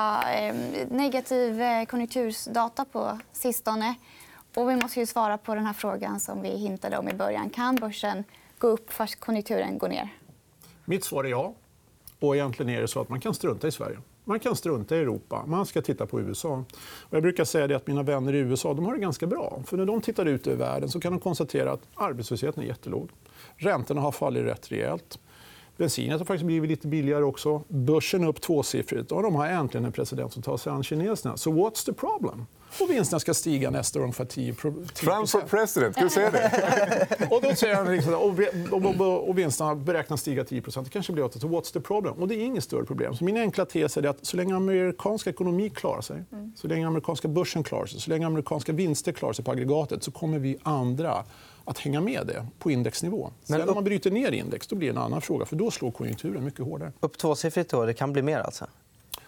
negativ 0.90 1.62
eh, 1.62 1.86
konjunktursdata 1.86 2.86
på 2.86 3.20
sistone. 3.32 3.96
Och 4.56 4.70
vi 4.70 4.76
måste 4.76 5.00
ju 5.00 5.06
svara 5.06 5.38
på 5.38 5.56
den 5.56 5.66
här 5.66 5.74
frågan 5.74 6.20
som 6.20 6.42
vi 6.42 6.50
hintade 6.50 6.98
om 6.98 7.10
i 7.10 7.14
början. 7.14 7.50
Kan 7.50 7.76
börsen 7.76 8.24
gå 8.58 8.68
upp 8.68 8.94
fast 8.94 9.20
konjunkturen 9.20 9.78
går 9.78 9.88
ner? 9.90 10.10
Mitt 10.90 11.04
svar 11.04 11.24
är 11.24 11.30
ja. 11.30 11.54
Och 12.20 12.36
egentligen 12.36 12.70
är 12.70 12.82
det 12.82 12.88
så 12.88 13.02
att 13.02 13.10
man 13.10 13.20
kan 13.20 13.34
strunta 13.34 13.68
i 13.68 13.72
Sverige. 13.72 13.98
Man 14.24 14.40
kan 14.40 14.56
strunta 14.56 14.96
i 14.96 15.00
Europa. 15.00 15.44
Man 15.48 15.66
ska 15.66 15.82
titta 15.82 16.06
på 16.06 16.22
USA. 16.22 16.64
Och 16.80 17.14
jag 17.16 17.22
brukar 17.22 17.46
säga 17.46 17.68
det 17.68 17.76
att 17.76 17.88
mina 17.88 18.04
vänner 18.04 18.34
i 18.34 18.38
USA 18.38 18.74
de 18.74 18.86
har 18.86 18.94
det 18.94 19.00
ganska 19.00 19.28
bra. 19.28 19.62
För 19.66 19.78
när 19.78 19.86
de 19.86 20.02
tittar 20.02 20.26
ut 20.26 20.48
över 20.48 20.58
världen 20.58 20.90
så 20.90 21.00
kan 21.00 21.12
de 21.12 21.20
konstatera 21.20 21.72
att 21.72 21.82
arbetslösheten 21.96 22.64
är 22.64 22.68
jättelåg. 22.68 23.10
Räntorna 23.56 24.02
har 24.02 24.12
fallit 24.12 24.44
rätt 24.44 24.72
rejält. 24.72 25.20
Bensinet 25.78 26.20
har 26.20 26.26
faktiskt 26.26 26.46
blivit 26.46 26.70
lite 26.70 26.88
billigare 26.88 27.24
också. 27.24 27.64
Börsen 27.68 28.24
är 28.24 28.28
upp 28.28 28.42
tvåsiffrigt. 28.42 29.12
Och 29.12 29.24
de 29.24 29.36
har 29.36 29.48
äntligen 29.48 29.86
en 29.86 29.92
president 29.92 30.34
som 30.34 30.42
tar 30.42 30.58
sig 30.58 30.72
an 30.72 30.84
kineserna. 30.84 31.38
Så 31.38 31.52
what's 31.52 31.86
the 31.86 31.94
problem? 31.94 32.46
Och 32.80 32.90
vinsterna 32.90 33.20
ska 33.20 33.34
stiga 33.34 33.70
nästa 33.70 34.00
år 34.00 34.04
ungefär 34.04 34.26
10 34.26 34.54
Trump 34.54 35.30
for 35.30 35.42
president, 35.42 35.96
ska 35.96 36.04
du 36.04 36.10
säga 36.10 36.32
det? 36.32 37.28
och 37.32 37.42
då 37.42 37.56
säger 37.56 37.76
han 37.76 37.96
liksom, 37.96 38.14
och, 38.14 38.40
och, 38.72 39.02
och, 39.02 39.30
och 39.30 39.38
vinsterna 39.38 39.76
beräknas 39.76 40.22
stiga 40.22 40.44
10% 40.44 40.84
Det 40.84 40.90
kanske 40.90 41.14
blir 41.14 41.24
8 41.26 41.40
Så 41.40 41.48
what's 41.48 41.74
the 41.74 41.80
problem? 41.80 42.14
Och 42.14 42.28
det 42.28 42.36
är 42.36 42.44
inget 42.46 42.64
större 42.64 42.86
problem. 42.86 43.16
Så 43.16 43.24
min 43.24 43.38
enkla 43.38 43.66
tes 43.66 43.98
är 43.98 44.06
att 44.06 44.26
så 44.26 44.38
länge 44.38 44.56
amerikansk 44.56 45.28
ekonomi 45.28 45.70
klarar 45.70 46.02
sig, 46.02 46.24
så 46.56 46.68
länge 46.68 46.88
amerikanska 46.88 47.28
börsen 47.28 47.64
klarar 47.64 47.86
sig, 47.86 48.00
så 48.00 48.10
länge 48.10 48.28
amerikanska 48.28 48.72
vinster 48.74 49.12
klarar 49.12 49.34
sig 49.34 49.46
på 49.46 49.52
aggregatet 49.52 50.04
så 50.04 50.12
kommer 50.12 50.40
vi 50.40 50.58
andra 50.64 51.24
att 51.66 51.80
hänga 51.80 52.02
med 52.02 52.28
det 52.28 52.46
på 52.60 52.72
indexnivå. 52.72 53.32
Sen 53.44 53.62
upp- 53.62 53.68
om 53.70 53.76
man 53.76 53.84
bryter 53.84 54.12
ner 54.12 54.32
index 54.32 54.68
då 54.68 54.76
blir 54.76 54.88
det 54.88 54.94
en 55.00 55.04
annan 55.04 55.22
fråga. 55.22 55.46
för 55.46 55.56
Då 55.56 55.72
slår 55.72 55.92
konjunkturen 55.92 56.44
mycket 56.44 56.66
hårdare. 56.66 56.92
Upp 57.00 57.18
tvåsiffrigt 57.18 57.70
då, 57.70 57.86
det 57.86 57.94
kan 57.94 58.14
bli 58.14 58.22
mer 58.22 58.40
alltså. 58.40 58.66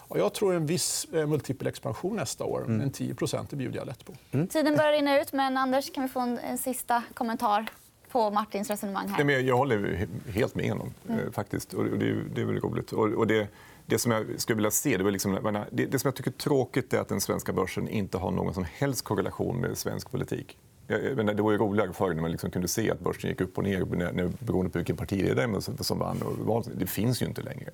Och 0.09 0.19
jag 0.19 0.33
tror 0.33 0.53
en 0.53 0.65
viss 0.65 1.07
eh, 1.13 1.27
multipel 1.27 1.67
expansion 1.67 2.15
nästa 2.15 2.43
år. 2.43 2.61
Mm. 2.65 2.77
Men 2.77 2.91
10 2.91 3.15
det 3.49 3.55
bjuder 3.55 3.77
jag 3.77 3.87
lätt 3.87 4.05
på. 4.05 4.13
Tiden 4.47 4.75
börjar 4.75 4.91
rinna 4.91 5.21
ut, 5.21 5.33
men 5.33 5.57
Anders, 5.57 5.93
kan 5.93 6.03
vi 6.03 6.09
få 6.09 6.19
en, 6.19 6.39
en 6.39 6.57
sista 6.57 7.03
kommentar 7.13 7.65
på 8.11 8.31
Martins 8.31 8.69
resonemang 8.69 9.07
här? 9.07 9.17
Nej, 9.17 9.25
men 9.25 9.45
jag 9.47 9.57
håller 9.57 9.77
he- 9.79 10.31
helt 10.31 10.55
med 10.55 10.69
honom. 10.69 10.93
eh, 11.09 11.31
faktiskt. 11.31 11.73
Och 11.73 11.83
det, 11.85 12.09
är, 12.09 12.23
det 12.35 12.41
är 12.41 12.45
väldigt 12.45 12.63
roligt. 12.63 12.91
Och, 12.91 13.27
det, 13.27 13.47
det 13.85 13.99
som 13.99 14.11
jag 14.11 14.25
skulle 14.41 14.55
vilja 14.55 14.71
se... 14.71 14.97
Det, 14.97 15.03
var 15.03 15.11
liksom, 15.11 15.63
det, 15.71 15.85
det 15.85 15.99
som 15.99 16.07
jag 16.07 16.15
tycker 16.15 16.31
är 16.31 16.35
tråkigt 16.35 16.93
är 16.93 16.99
att 16.99 17.07
den 17.07 17.21
svenska 17.21 17.53
börsen 17.53 17.87
inte 17.87 18.17
har 18.17 18.31
någon 18.31 18.53
som 18.53 18.65
helst 18.77 19.03
korrelation 19.03 19.61
med 19.61 19.77
svensk 19.77 20.11
politik. 20.11 20.57
Jag, 20.87 21.03
jag 21.05 21.17
menar, 21.17 21.33
det 21.33 21.41
var 21.41 21.51
ju 21.51 21.57
roligare 21.57 21.93
förr 21.93 22.13
när 22.13 22.21
man 22.21 22.31
liksom 22.31 22.51
kunde 22.51 22.67
se 22.67 22.91
att 22.91 22.99
börsen 22.99 23.29
gick 23.29 23.41
upp 23.41 23.57
och 23.57 23.63
ner 23.63 23.85
när, 23.85 24.11
när, 24.11 24.31
beroende 24.39 24.71
på 24.71 24.77
vilken 24.77 24.97
partiledare 24.97 25.61
som, 25.61 25.77
som 25.77 25.99
vann. 25.99 26.21
Och 26.21 26.65
det 26.75 26.85
finns 26.85 27.21
ju 27.21 27.25
inte 27.25 27.41
längre. 27.41 27.69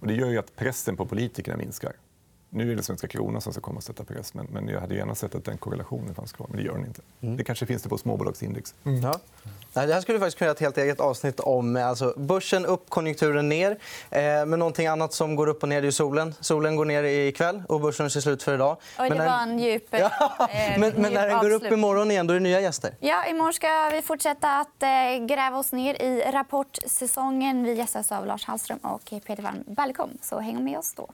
Och 0.00 0.06
det 0.06 0.14
gör 0.14 0.30
ju 0.30 0.38
att 0.38 0.56
pressen 0.56 0.96
på 0.96 1.06
politikerna 1.06 1.56
minskar. 1.56 1.92
Nu 2.50 2.72
är 2.72 2.76
det 2.76 2.82
svenska 2.82 3.08
kronan 3.08 3.40
som 3.40 3.52
ska 3.52 3.62
komma 3.62 3.76
och 3.76 3.82
sätta 3.82 4.04
press. 4.04 4.34
Men, 4.34 4.46
men 4.50 4.68
jag 4.68 4.80
hade 4.80 4.94
gärna 4.94 5.14
sett 5.14 5.34
att 5.34 5.44
den 5.44 5.58
korrelationen 5.58 6.14
fanns 6.14 6.32
kvar. 6.32 6.46
Men 6.50 6.56
det 6.56 6.62
gör 6.62 6.74
den 6.74 6.86
inte. 6.86 7.00
Det 7.36 7.44
kanske 7.44 7.66
finns 7.66 7.82
det 7.82 7.88
på 7.88 7.98
småbolagsindex. 7.98 8.74
Ja. 9.02 9.14
Nej, 9.72 9.86
Det 9.86 9.94
här 9.94 10.00
skulle 10.00 10.18
vi 10.18 10.20
faktiskt 10.20 10.38
kunna 10.38 10.46
göra 10.46 10.52
ett 10.54 10.60
helt 10.60 10.78
eget 10.78 11.00
avsnitt 11.00 11.40
om. 11.40 11.76
Alltså, 11.76 12.14
börsen 12.16 12.66
upp, 12.66 12.90
konjunkturen 12.90 13.48
ner. 13.48 13.70
Eh, 14.10 14.20
men 14.20 14.50
någonting 14.50 14.86
annat 14.86 15.12
som 15.12 15.36
går 15.36 15.46
upp 15.46 15.62
och 15.62 15.68
ner 15.68 15.78
är 15.78 15.82
ju 15.82 15.92
solen. 15.92 16.34
Solen 16.40 16.76
går 16.76 16.84
ner 16.84 17.02
ikväll 17.02 17.62
och 17.68 17.80
börsen 17.80 18.10
ser 18.10 18.20
slut 18.20 18.42
för 18.42 18.54
idag. 18.54 18.76
Oj, 18.98 19.08
det 19.10 19.16
Men 19.16 19.18
när- 19.18 19.26
var 19.36 19.42
en 19.42 19.58
djup, 19.58 19.94
eh, 19.94 20.00
men, 20.78 20.80
men 20.80 21.12
när 21.12 21.28
den 21.28 21.38
går 21.38 21.50
upp 21.50 21.72
imorgon 21.72 22.10
igen, 22.10 22.26
då 22.26 22.34
är 22.34 22.38
det 22.38 22.42
nya 22.42 22.60
gäster. 22.60 22.94
Ja, 23.00 23.26
imorgon 23.26 23.52
ska 23.52 23.90
vi 23.92 24.02
fortsätta 24.02 24.58
att 24.60 24.82
eh, 24.82 25.26
gräva 25.26 25.58
oss 25.58 25.72
ner 25.72 26.02
i 26.02 26.22
rapportsäsongen. 26.32 27.64
Vi 27.64 27.74
gästas 27.74 28.12
av 28.12 28.26
Lars 28.26 28.44
Hallström 28.44 28.78
och 28.78 29.04
Peter 29.26 29.42
Walm. 29.42 29.64
Välkommen, 29.66 30.18
så 30.22 30.38
häng 30.40 30.64
med 30.64 30.78
oss 30.78 30.94
då. 30.94 31.08